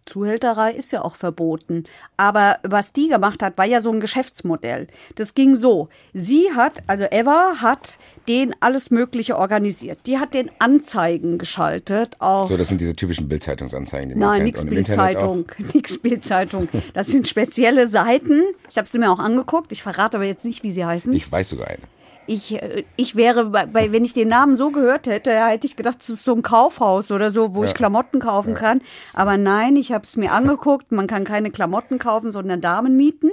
[0.08, 1.84] Zuhälterei ist ja auch verboten.
[2.16, 4.88] Aber was die gemacht hat, war ja so ein Geschäftsmodell.
[5.14, 5.88] Das ging so.
[6.14, 10.00] Sie hat, also Eva hat den alles Mögliche organisiert.
[10.06, 12.48] Die hat den Anzeigen geschaltet auf.
[12.48, 14.66] So, das sind diese typischen Bildzeitungsanzeigen, die man Nein, nix.
[14.66, 16.68] Bildzeitung, nix Bildzeitung.
[16.94, 18.42] Das sind spezielle Seiten.
[18.68, 19.72] Ich habe sie mir auch angeguckt.
[19.72, 21.12] Ich verrate aber jetzt nicht, wie sie heißen.
[21.12, 21.82] Ich weiß sogar eine.
[22.28, 25.98] Ich, äh, ich wäre, bei, wenn ich den Namen so gehört hätte, hätte ich gedacht,
[25.98, 28.80] das ist so ein Kaufhaus oder so, wo ich Klamotten kaufen kann.
[29.14, 30.92] Aber nein, ich habe es mir angeguckt.
[30.92, 33.30] Man kann keine Klamotten kaufen, sondern Damen mieten.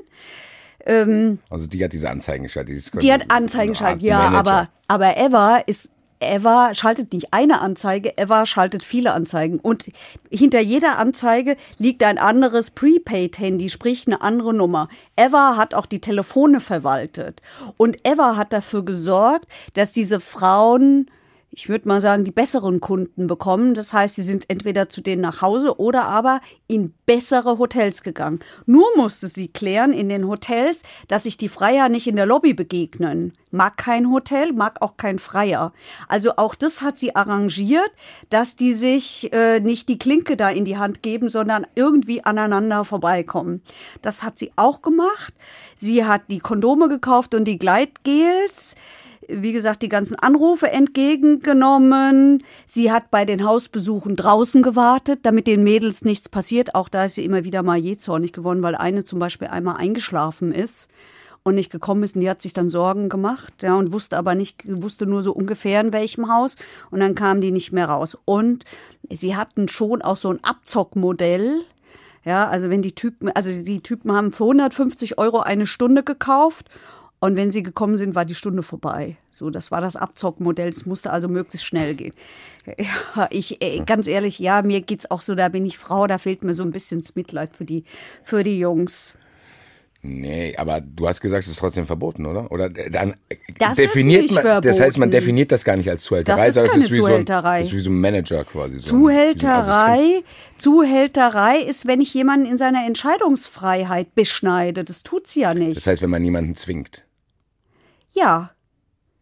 [1.50, 2.76] Also die hat diese Anzeigen geschaltet.
[3.02, 5.90] Die hat Anzeigen geschaltet, ja, aber, aber Eva ist,
[6.20, 9.60] Eva schaltet nicht eine Anzeige, Eva schaltet viele Anzeigen.
[9.60, 9.86] Und
[10.30, 14.90] hinter jeder Anzeige liegt ein anderes Prepaid-Handy, sprich eine andere Nummer.
[15.16, 17.42] Eva hat auch die Telefone verwaltet.
[17.78, 21.10] Und Eva hat dafür gesorgt, dass diese Frauen
[21.56, 23.76] ich würde mal sagen, die besseren Kunden bekommen.
[23.76, 28.40] Das heißt, sie sind entweder zu denen nach Hause oder aber in bessere Hotels gegangen.
[28.66, 32.54] Nur musste sie klären in den Hotels, dass sich die Freier nicht in der Lobby
[32.54, 33.32] begegnen.
[33.52, 35.72] Mag kein Hotel, mag auch kein Freier.
[36.10, 37.90] Also auch das hat sie arrangiert,
[38.30, 42.84] dass die sich äh, nicht die Klinke da in die Hand geben, sondern irgendwie aneinander
[42.84, 43.62] vorbeikommen.
[44.02, 45.34] Das hat sie auch gemacht.
[45.74, 48.76] Sie hat die Kondome gekauft und die Gleitgels
[49.28, 52.44] wie gesagt, die ganzen Anrufe entgegengenommen.
[52.66, 56.76] Sie hat bei den Hausbesuchen draußen gewartet, damit den Mädels nichts passiert.
[56.76, 60.52] Auch da ist sie immer wieder mal jähzornig geworden, weil eine zum Beispiel einmal eingeschlafen
[60.52, 60.90] ist
[61.44, 62.16] und nicht gekommen ist.
[62.16, 65.32] Und die hat sich dann Sorgen gemacht, ja, und wusste aber nicht, wusste nur so
[65.32, 66.56] ungefähr in welchem Haus.
[66.92, 68.18] Und dann kam die nicht mehr raus.
[68.26, 68.66] Und
[69.10, 71.62] sie hatten schon auch so ein Abzockmodell.
[72.24, 76.70] Ja, also wenn die Typen, also die Typen haben für 150 Euro eine Stunde gekauft
[77.20, 79.18] und wenn sie gekommen sind, war die Stunde vorbei.
[79.32, 80.70] So, das war das Abzockmodell.
[80.70, 82.14] Es musste also möglichst schnell gehen.
[82.78, 86.18] Ja, ich, äh, ganz ehrlich, ja, mir geht's auch so, da bin ich Frau, da
[86.18, 87.84] fehlt mir so ein bisschen das Mitleid für die,
[88.24, 89.14] für die Jungs.
[90.08, 92.52] Nee, aber du hast gesagt, es ist trotzdem verboten, oder?
[92.52, 93.16] Oder dann
[93.58, 95.12] Das definiert man, das heißt, man verboten.
[95.12, 97.42] definiert das gar nicht als Zuhälterei, Das ist sondern keine es ist wie Zuhälterei.
[97.42, 98.80] so ein, das ist wie so ein Manager quasi.
[98.80, 99.10] So
[100.58, 104.84] Zuhälterei ist, wenn ich jemanden in seiner Entscheidungsfreiheit beschneide.
[104.84, 105.76] Das tut sie ja nicht.
[105.76, 107.05] Das heißt, wenn man niemanden zwingt.
[108.16, 108.56] Ja,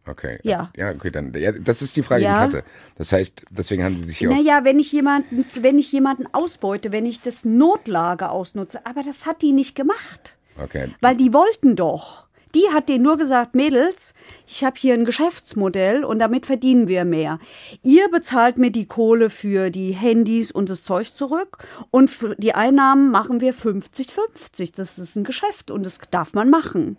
[0.06, 0.38] Okay.
[0.42, 0.70] Ja.
[0.76, 2.34] Ja, okay, dann, ja, das ist die Frage, die Ja.
[2.34, 2.64] ich hatte.
[2.96, 6.26] Das heißt, deswegen haben die sich hier auch, naja, wenn ich jemanden, wenn ich jemanden
[6.32, 10.36] ausbeute, wenn ich das Notlage ausnutze, aber das hat die nicht gemacht.
[10.62, 10.94] okay.
[11.00, 12.26] Weil die wollten doch.
[12.54, 14.14] Die hat denen nur gesagt, Mädels,
[14.46, 17.40] ich habe hier ein Geschäftsmodell und damit verdienen wir mehr.
[17.82, 21.58] Ihr bezahlt mir die Kohle für die Handys und das Zeug zurück
[21.90, 24.72] und für die Einnahmen machen wir 50-50.
[24.76, 26.96] Das ist ein Geschäft und das darf man machen.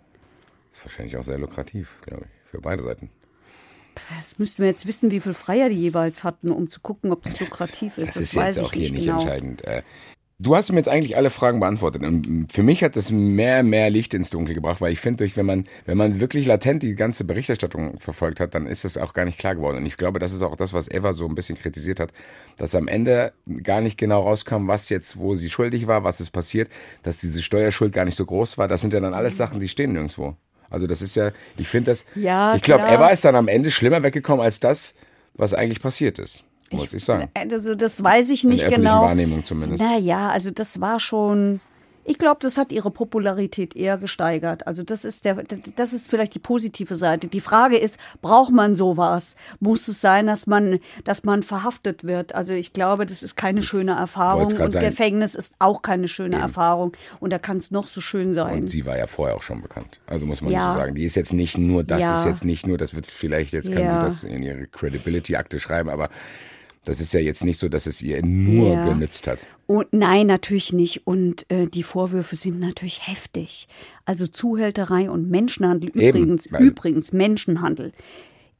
[0.86, 3.10] Wahrscheinlich auch sehr lukrativ, glaube ich, für beide Seiten.
[4.18, 7.22] Das müssten wir jetzt wissen, wie viel Freier die jeweils hatten, um zu gucken, ob
[7.22, 8.08] das lukrativ ist.
[8.08, 9.20] Das, Das, ist weiß jetzt ich auch hier nicht nicht genau.
[9.20, 9.64] entscheidend.
[9.64, 9.82] Äh,
[10.38, 13.88] Du hast mir jetzt eigentlich alle Fragen beantwortet und für mich hat das mehr, mehr
[13.88, 17.24] Licht ins Dunkel gebracht, weil ich finde, wenn man, wenn man wirklich latent die ganze
[17.24, 19.78] Berichterstattung verfolgt hat, dann ist das auch gar nicht klar geworden.
[19.78, 22.12] Und ich glaube, das ist auch das, was Eva so ein bisschen kritisiert hat,
[22.58, 23.32] dass am Ende
[23.62, 26.68] gar nicht genau rauskam, was jetzt, wo sie schuldig war, was ist passiert,
[27.02, 28.68] dass diese Steuerschuld gar nicht so groß war.
[28.68, 30.36] Das sind ja dann alles Sachen, die stehen nirgendwo.
[30.70, 32.94] Also das ist ja, ich finde das, Ja, ich glaube, klar.
[32.94, 34.94] Eva ist dann am Ende schlimmer weggekommen als das,
[35.34, 37.30] was eigentlich passiert ist, muss ich, sagen.
[37.34, 39.02] Also das weiß ich In nicht der öffentlichen genau.
[39.06, 39.82] Wahrnehmung zumindest.
[39.82, 41.60] Naja, also das war schon.
[42.08, 44.66] Ich glaube, das hat ihre Popularität eher gesteigert.
[44.66, 45.42] Also das ist der,
[45.74, 47.26] das ist vielleicht die positive Seite.
[47.26, 49.34] Die Frage ist, braucht man sowas?
[49.58, 52.34] Muss es sein, dass man, dass man verhaftet wird?
[52.34, 54.86] Also ich glaube, das ist keine schöne Erfahrung und sagen.
[54.86, 56.92] Gefängnis ist auch keine schöne Erfahrung.
[57.18, 58.62] Und da kann es noch so schön sein.
[58.62, 60.00] Und sie war ja vorher auch schon bekannt.
[60.06, 60.72] Also muss man Ja.
[60.72, 60.94] so sagen.
[60.94, 62.14] Die ist jetzt nicht nur, das Ja.
[62.14, 64.00] ist jetzt nicht nur, das wird vielleicht, jetzt kann sie Ja.
[64.00, 66.08] das in ihre Credibility-Akte schreiben, aber
[66.86, 68.84] das ist ja jetzt nicht so, dass es ihr nur Ja.
[68.88, 69.46] genützt hat.
[69.66, 71.06] Und nein, natürlich nicht.
[71.06, 73.68] Und äh, die Vorwürfe sind natürlich heftig.
[74.04, 77.92] Also Zuhälterei und Menschenhandel Eben, übrigens, weil- übrigens Menschenhandel.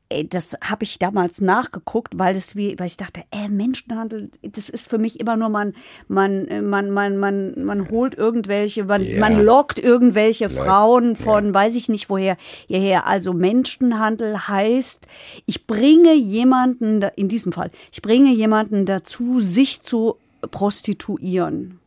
[0.08, 4.68] Ey, Das habe ich damals nachgeguckt, weil das wie, weil ich dachte, äh, Menschenhandel, das
[4.68, 5.74] ist für mich immer nur man,
[6.06, 9.18] man, äh, man, man, man, man holt irgendwelche, man, Ja.
[9.18, 12.36] man lockt irgendwelche Leute, Frauen von, weiß ich nicht woher,
[12.68, 13.08] hierher.
[13.08, 15.08] Also Menschenhandel heißt,
[15.44, 20.16] ich bringe jemanden, in diesem Fall, ich bringe jemanden dazu, sich zu
[20.52, 21.80] prostituieren.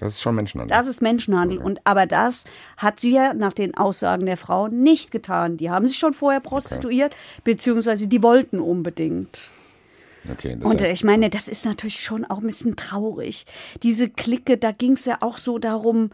[0.00, 0.74] Das ist schon Menschenhandel.
[0.74, 1.58] Das ist Menschenhandel.
[1.58, 2.44] Und aber das
[2.78, 5.58] hat sie ja nach den Aussagen der Frau nicht getan.
[5.58, 9.50] Die haben sich schon vorher prostituiert, beziehungsweise die wollten unbedingt.
[10.32, 13.44] okay, das Und heißt, ich meine, das ist natürlich schon auch ein bisschen traurig.
[13.82, 16.10] Diese Clique, da ging es ja auch so darum,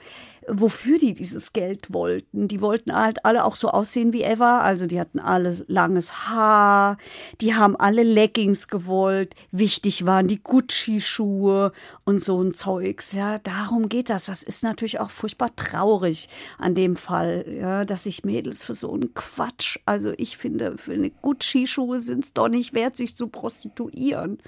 [0.48, 2.48] wofür die dieses Geld wollten.
[2.48, 4.60] Die wollten halt alle auch so aussehen wie Eva.
[4.60, 6.98] Also die hatten alle langes Haar,
[7.40, 9.34] die haben alle Leggings gewollt.
[9.50, 11.72] Wichtig waren die Gucci-Schuhe
[12.04, 13.12] und so ein Zeugs.
[13.12, 14.26] Ja, darum geht das.
[14.26, 16.28] Das ist natürlich auch furchtbar traurig
[16.58, 20.92] an dem Fall, ja, dass sich Mädels für so einen Quatsch, also ich finde, für
[20.92, 24.38] eine Gucci-Schuhe sind es doch nicht wert, sich zu prostituieren.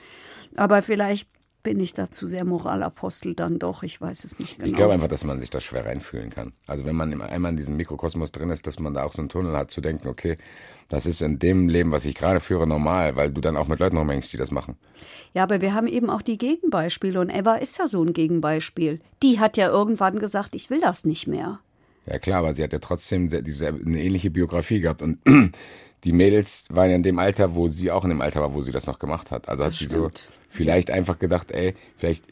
[0.57, 1.29] Aber vielleicht
[1.69, 4.71] bin ich da zu sehr Moralapostel dann doch, ich weiß es nicht genau.
[4.71, 6.55] ich glaube einfach, dass man sich da schwer reinfühlen kann.
[6.67, 9.29] Also wenn man einmal in diesem Mikrokosmos drin ist, dass man da auch so einen
[9.29, 10.39] Tunnel hat, zu denken, okay,
[10.89, 13.81] das ist in dem Leben, was ich gerade führe, normal, weil du dann auch mit
[13.81, 14.79] Leuten rumhängst, die das machen.
[15.35, 19.03] Ja, aber wir haben eben auch die Gegenbeispiele und Eva ist ja so ein Gegenbeispiel.
[19.23, 21.61] Die hat ja irgendwann gesagt, ich will das nicht mehr.
[22.07, 25.19] Ja klar, aber sie hat ja trotzdem diese eine ähnliche Biografie gehabt und
[26.05, 28.63] die Mädels waren ja in dem Alter, wo sie auch in dem Alter war, wo
[28.63, 29.51] sie das noch gemacht hat.
[29.51, 30.31] Also hat sie so stimmt.
[30.49, 32.23] Vielleicht einfach gedacht, ey, vielleicht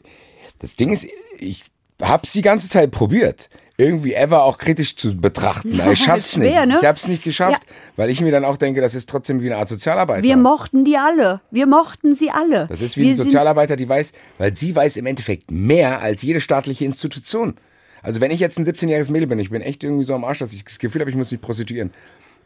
[0.59, 1.07] das Ding ist,
[1.39, 1.63] ich
[2.01, 5.79] hab's die ganze Zeit probiert, irgendwie Eva auch kritisch zu betrachten.
[5.91, 6.75] Ich schaff's schwer, nicht.
[6.75, 6.79] ne?
[6.81, 7.61] Ich hab's nicht geschafft,
[7.95, 10.23] weil ich mir dann auch denke, das ist trotzdem wie eine Art Sozialarbeiter.
[10.23, 11.41] Wir mochten die alle.
[11.51, 12.65] Wir mochten sie alle.
[12.67, 16.23] Das ist wie wir ein Sozialarbeiter, die weiß, weil sie weiß im Endeffekt mehr als
[16.23, 17.55] jede staatliche Institution.
[18.01, 20.39] Also wenn ich jetzt ein 17-jähriges Mädel bin, ich bin echt irgendwie so am Arsch,
[20.39, 21.91] dass ich das Gefühl habe, ich muss mich prostituieren,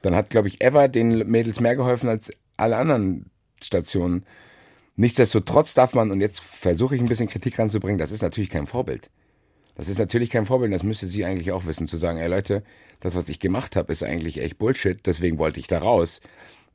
[0.01, 3.29] dann hat, glaube ich, Eva den Mädels mehr geholfen als alle anderen
[3.61, 4.25] Stationen.
[4.95, 8.67] Nichtsdestotrotz darf man, und jetzt versuche ich ein bisschen Kritik ranzubringen, das ist natürlich kein
[8.67, 9.09] Vorbild.
[9.75, 12.27] Das ist natürlich kein Vorbild, und das müsste sie eigentlich auch wissen, zu sagen, ey
[12.27, 12.63] Leute,
[12.99, 16.21] das, was ich gemacht habe, ist eigentlich echt Bullshit, deswegen wollte ich da raus.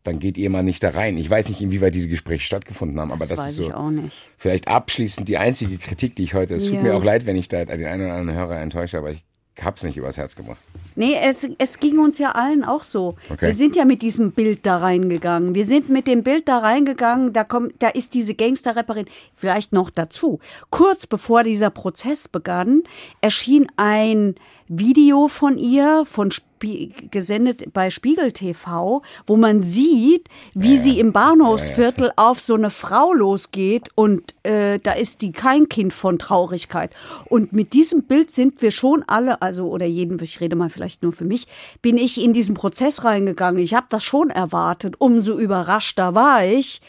[0.02, 1.16] Dann geht ihr mal nicht da rein.
[1.18, 3.74] Ich weiß nicht, inwieweit diese Gespräche stattgefunden haben, aber Das das weiß ist so ich
[3.74, 4.16] auch nicht.
[4.38, 6.82] vielleicht abschließend die einzige Kritik, die ich heute, es tut Ja.
[6.82, 9.24] mir auch leid, wenn ich da den einen oder anderen Hörer enttäusche, aber ich
[9.62, 10.58] hab's nicht übers Herz gebracht.
[10.96, 13.16] Nee, es, es ging uns ja allen auch so.
[13.28, 13.48] Okay.
[13.48, 15.54] Wir sind ja mit diesem Bild da reingegangen.
[15.54, 19.90] Wir sind mit dem Bild da reingegangen, da kommt, da ist diese Gangsterrapperin vielleicht noch
[19.90, 20.40] dazu.
[20.70, 22.82] Kurz bevor dieser Prozess begann,
[23.20, 24.36] erschien ein
[24.68, 31.12] Video von ihr, von Spie gesendet bei Spiegel TV, wo man sieht, wie sie im
[31.12, 36.94] Bahnhofsviertel auf so eine Frau losgeht und äh, da ist die kein Kind von Traurigkeit.
[37.26, 41.02] Und mit diesem Bild sind wir schon alle, also oder jeden, ich rede mal vielleicht
[41.02, 41.46] nur für mich,
[41.82, 43.62] bin ich in diesen Prozess reingegangen.
[43.62, 44.96] Ich habe das schon erwartet.
[44.98, 46.80] Umso überraschter war ich,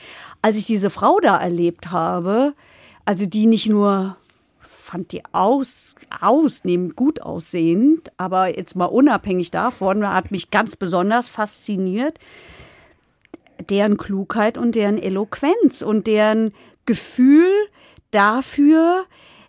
[0.41, 2.53] als ich diese Frau da erlebt habe,
[3.05, 4.17] also die nicht nur
[4.87, 11.27] fand die aus, ausnehmend gut aussehend, aber jetzt mal unabhängig davon, hat mich ganz besonders
[11.27, 12.17] fasziniert,
[13.69, 16.53] deren Klugheit und deren Eloquenz und deren
[16.85, 17.49] Gefühl
[18.11, 19.05] dafür,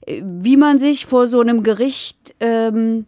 [0.07, 3.07] wie man sich vor so einem Gericht ähm,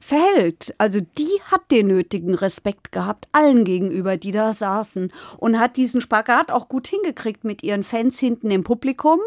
[0.00, 0.74] verhält.
[0.78, 6.00] Also die hat den nötigen Respekt gehabt, allen gegenüber, die da saßen und hat diesen
[6.00, 9.20] Spagat auch gut hingekriegt mit ihren Fans hinten im Publikum.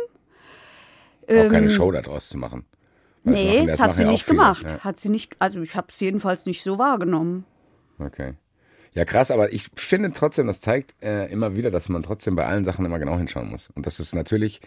[1.28, 2.66] Auch keine Show daraus zu machen.
[3.24, 4.66] Weil Ähm, Nee, das, machen hat sie ja nicht viele, gemacht.
[4.70, 4.80] Ja.
[4.80, 7.46] Hat sie nicht, also ich habe es jedenfalls nicht so wahrgenommen.
[8.00, 8.34] Okay.
[8.94, 12.46] Ja, krass, aber ich finde trotzdem, das zeigt äh, immer wieder, dass man trotzdem bei
[12.46, 13.70] allen Sachen immer genau hinschauen muss.
[13.76, 14.62] Und das ist natürlich,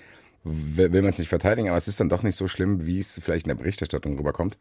[0.45, 2.99] will, will man es nicht verteidigen, aber es ist dann doch nicht so schlimm, wie
[2.99, 4.59] es vielleicht in der Berichterstattung rüberkommt.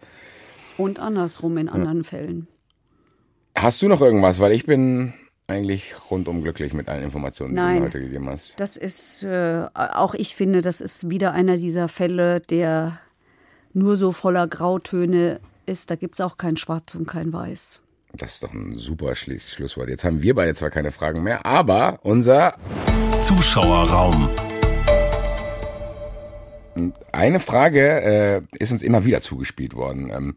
[0.77, 2.47] Und andersrum in anderen Fällen.
[3.57, 4.39] Hast du noch irgendwas?
[4.39, 5.13] Weil ich bin
[5.47, 7.79] eigentlich rundum glücklich mit allen Informationen, die du Nein.
[7.79, 8.55] mir heute gegeben hast.
[8.59, 12.99] Das ist, äh, auch ich finde, das ist wieder einer dieser Fälle, der
[13.73, 15.89] nur so voller Grautöne ist.
[15.89, 17.81] Da gibt es auch kein Schwarz und kein Weiß.
[18.13, 19.89] Das ist doch ein super Schluss Schlusswort.
[19.89, 22.53] Jetzt haben wir beide zwar keine Fragen mehr, aber unser
[23.21, 24.29] Zuschauerraum.
[27.11, 30.09] Eine Frage äh, ist uns immer wieder zugespielt worden.
[30.11, 30.35] Ähm,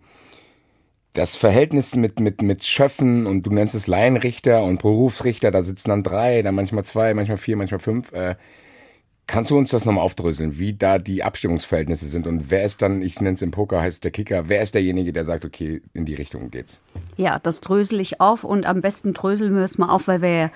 [1.13, 5.91] das Verhältnis mit, mit, mit Schöffen und du nennst es Laienrichter und Berufsrichter, da sitzen
[5.91, 8.13] dann drei, dann manchmal zwei, manchmal vier, manchmal fünf.
[8.13, 8.37] Äh,
[9.27, 13.01] kannst du uns das nochmal aufdröseln, wie da die Abstimmungsverhältnisse sind und wer ist dann,
[13.01, 16.05] ich nenne es im Poker, heißt der Kicker, wer ist derjenige, der sagt, okay, in
[16.05, 16.81] die Richtung geht's?
[17.17, 20.51] Ja, das drösel ich auf und am besten dröseln wir es mal auf, weil wir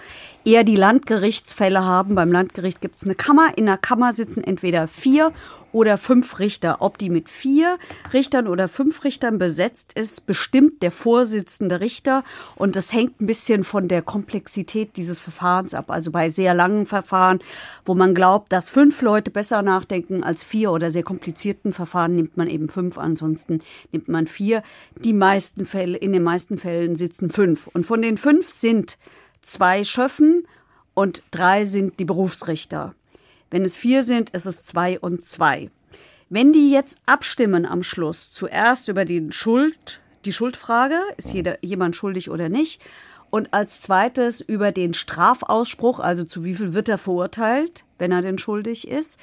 [0.44, 2.14] eher die Landgerichtsfälle haben.
[2.14, 3.56] Beim Landgericht gibt es eine Kammer.
[3.56, 5.32] In der Kammer sitzen entweder vier
[5.72, 6.76] oder fünf Richter.
[6.80, 7.78] Ob die mit vier
[8.12, 12.22] Richtern oder fünf Richtern besetzt ist, bestimmt der Vorsitzende Richter.
[12.54, 15.86] Und das hängt ein bisschen von der Komplexität dieses Verfahrens ab.
[15.90, 17.40] Also bei sehr langen Verfahren,
[17.84, 22.36] wo man glaubt, dass fünf Leute besser nachdenken als vier oder sehr komplizierten Verfahren nimmt
[22.36, 24.62] man eben fünf, ansonsten nimmt man vier.
[25.02, 27.66] Die meisten Fälle, in den meisten Fällen sitzen fünf.
[27.66, 28.98] Und von den fünf sind
[29.46, 30.46] zwei Schöffen
[30.94, 32.94] und drei sind die Berufsrichter.
[33.50, 35.70] Wenn es vier sind, ist es zwei und zwei.
[36.30, 41.94] Wenn die jetzt abstimmen am Schluss, zuerst über den Schuld, die Schuldfrage, ist jeder, jemand
[41.96, 42.82] schuldig oder nicht,
[43.30, 48.22] und als zweites über den Strafausspruch, also zu wie viel wird er verurteilt, wenn er
[48.22, 49.18] denn schuldig ist,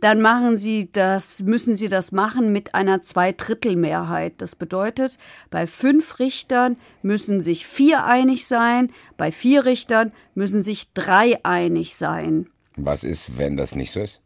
[0.00, 4.34] dann machen sie das, müssen sie das machen mit einer Zweidrittelmehrheit.
[4.38, 5.18] Das bedeutet,
[5.50, 11.96] bei fünf Richtern müssen sich vier einig sein, bei vier Richtern müssen sich drei einig
[11.96, 12.48] sein.
[12.76, 14.20] Was ist, wenn das nicht so ist?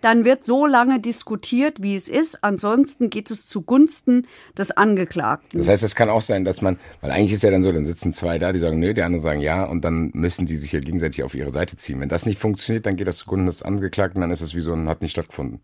[0.00, 2.42] Dann wird so lange diskutiert, wie es ist.
[2.42, 4.26] Ansonsten geht es zugunsten
[4.56, 5.58] des Angeklagten.
[5.58, 7.84] Das heißt, es kann auch sein, dass man, weil eigentlich ist ja dann so, dann
[7.84, 10.72] sitzen zwei da, die sagen nö, die anderen sagen ja und dann müssen die sich
[10.72, 12.00] ja gegenseitig auf ihre Seite ziehen.
[12.00, 14.72] Wenn das nicht funktioniert, dann geht das zugunsten des Angeklagten, dann ist es wie so
[14.72, 15.60] ein hat nicht stattgefunden.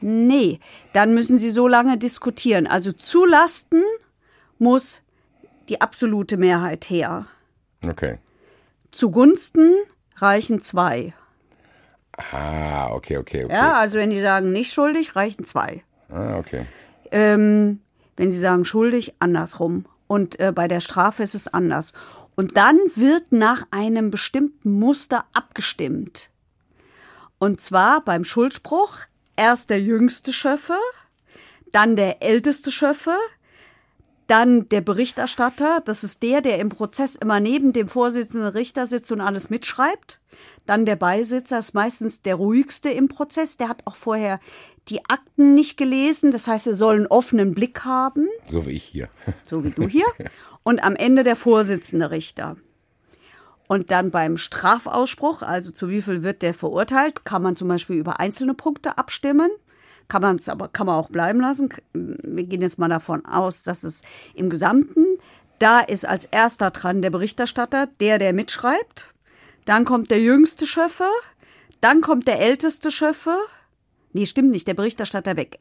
[0.00, 0.60] Nee,
[0.92, 2.66] dann müssen sie so lange diskutieren.
[2.66, 3.82] Also zulasten
[4.58, 5.02] muss
[5.68, 7.26] die absolute Mehrheit her.
[7.86, 8.18] Okay.
[8.90, 9.72] Zugunsten
[10.16, 11.14] reichen zwei.
[12.16, 13.54] Ah, okay, okay, okay.
[13.54, 15.82] Ja, also wenn die sagen nicht schuldig, reichen zwei.
[16.08, 16.66] Ah, okay.
[17.10, 17.80] Ähm,
[18.16, 19.86] wenn sie sagen schuldig, andersrum.
[20.06, 21.92] Und äh, bei der Strafe ist es anders.
[22.36, 26.30] Und dann wird nach einem bestimmten Muster abgestimmt.
[27.38, 28.98] Und zwar beim Schuldspruch
[29.36, 30.78] erst der jüngste Schöffe,
[31.72, 33.16] dann der älteste Schöffe,
[34.26, 39.12] dann der Berichterstatter, das ist der, der im Prozess immer neben dem Vorsitzenden Richter sitzt
[39.12, 40.20] und alles mitschreibt.
[40.66, 44.40] Dann der Beisitzer ist meistens der ruhigste im Prozess, der hat auch vorher
[44.88, 48.84] die Akten nicht gelesen, das heißt, er soll einen offenen Blick haben, So wie ich
[48.84, 49.08] hier.
[49.48, 50.06] so wie du hier.
[50.62, 52.56] Und am Ende der Vorsitzende Richter.
[53.66, 57.96] Und dann beim Strafausspruch, also zu wie viel wird der verurteilt, kann man zum Beispiel
[57.96, 59.50] über einzelne Punkte abstimmen.
[60.08, 61.70] Kann man es aber kann man auch bleiben lassen.
[61.94, 64.02] Wir gehen jetzt mal davon aus, dass es
[64.34, 65.06] im Gesamten,
[65.58, 69.13] da ist als erster dran der Berichterstatter, der, der mitschreibt.
[69.64, 71.06] Dann kommt der jüngste Schöffe.
[71.80, 73.36] Dann kommt der älteste Schöffe.
[74.12, 75.58] Nee, stimmt nicht, der Berichterstatter weg.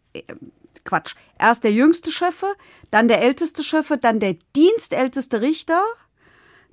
[0.86, 1.16] Quatsch.
[1.40, 2.48] Erst der jüngste Schöffe,
[2.92, 5.82] dann der älteste Schöffe, dann der dienstälteste Richter,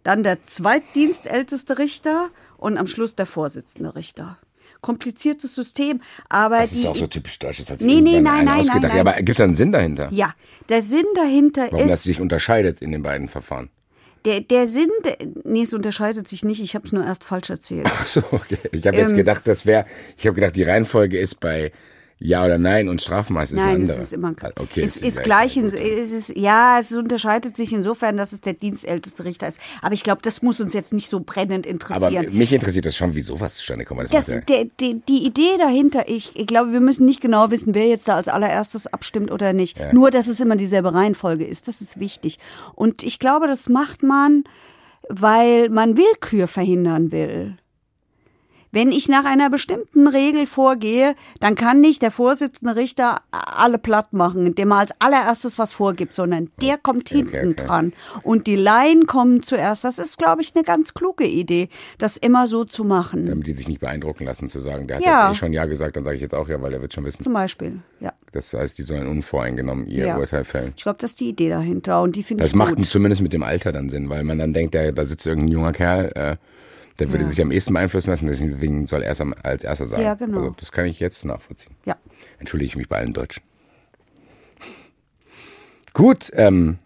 [0.03, 4.39] dann der zweitdienstälteste Richter und am Schluss der Vorsitzende Richter.
[4.81, 7.59] Kompliziertes System, aber Das ist auch so typisch deutsch.
[7.59, 8.83] Das hat sich Nee, nee, nein, nein, ausgedacht.
[8.83, 9.09] nein, Ja, nein.
[9.15, 10.09] aber gibt es einen Sinn dahinter?
[10.11, 10.35] ja,
[10.71, 13.71] der Sinn dahinter Warum das ist sich unterscheidet in den beiden Verfahren?
[14.25, 16.61] Der der Sinn, der, nee, es unterscheidet sich nicht.
[16.63, 17.87] Ich habe es nur erst falsch erzählt.
[17.89, 18.59] Ach so, okay.
[18.73, 19.85] Ich habe jetzt Ähm, gedacht, das wäre,
[20.17, 21.73] ich habe gedacht, die Reihenfolge ist bei
[22.23, 23.93] Ja oder Nein und Strafmaß ist Nein, andere.
[23.99, 25.75] es ist immer okay, es ist ist gleich, in, es
[26.13, 29.59] ist ja, es unterscheidet sich insofern, dass es der dienstälteste Richter ist.
[29.81, 32.27] Aber ich glaube, das muss uns jetzt nicht so brennend Aber interessieren.
[32.37, 34.03] mich interessiert das schon, wie sowas zustande kommt.
[34.03, 37.51] Das Das, ja- der, die, die Idee dahinter, ich, ich glaube, wir müssen nicht genau
[37.51, 39.79] wissen, wer jetzt da als allererstes abstimmt oder nicht.
[39.95, 42.39] Nur, dass es immer dieselbe Reihenfolge ist, das ist wichtig.
[42.75, 44.45] Und ich glaube, das macht man,
[45.09, 47.57] weil man Willkür verhindern will.
[48.73, 54.13] Wenn ich nach einer bestimmten Regel vorgehe, dann kann nicht der Vorsitzende Richter alle platt
[54.13, 57.55] machen, indem er als allererstes was vorgibt, sondern der kommt hinten okay.
[57.67, 57.93] dran.
[58.23, 59.85] Und die Laien kommen zuerst.
[59.85, 61.69] Das ist, glaube ich, eine ganz kluge Idee,
[61.99, 63.27] das immer so zu machen.
[63.27, 65.29] damit die sich nicht beeindrucken lassen, zu sagen, der hat Ja.
[65.29, 67.05] jetzt eh schon Ja gesagt, dann sage ich jetzt auch Ja, weil der wird schon
[67.05, 67.23] wissen.
[67.25, 68.13] Zum Beispiel, ja.
[68.33, 70.17] Das heißt, die sollen unvoreingenommen ihr Ja.
[70.19, 70.73] Urteil fällen.
[70.77, 72.87] Ich glaube, das ist die Idee dahinter und die finde Das ich macht gut.
[72.87, 75.73] zumindest mit dem Alter dann Sinn, weil man dann denkt, der, da sitzt irgendein junger
[75.73, 76.37] Kerl, äh,
[77.01, 77.31] der würde Ja.
[77.31, 80.03] sich am ehesten beeinflussen lassen, deswegen soll er es als erster sagen.
[80.03, 80.39] Ja, genau.
[80.39, 81.75] Also, das kann ich jetzt nachvollziehen.
[81.85, 81.97] Ja.
[82.39, 83.43] Entschuldige ich mich bei allen Deutschen.
[85.93, 86.79] Gut, ähm,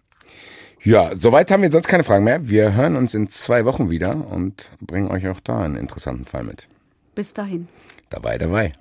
[0.83, 2.47] ja, soweit haben wir sonst keine Fragen mehr.
[2.47, 6.43] Wir hören uns in zwei Wochen wieder und bringen euch auch da einen interessanten Fall
[6.43, 6.67] mit.
[7.15, 7.67] Bis dahin.
[8.09, 8.73] Dabei, dabei.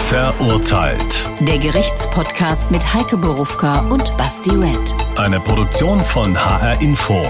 [0.00, 1.28] Verurteilt.
[1.40, 4.94] Der Gerichtspodcast mit Heike Borufka und Basti Red.
[5.16, 7.26] Eine Produktion von HR Info.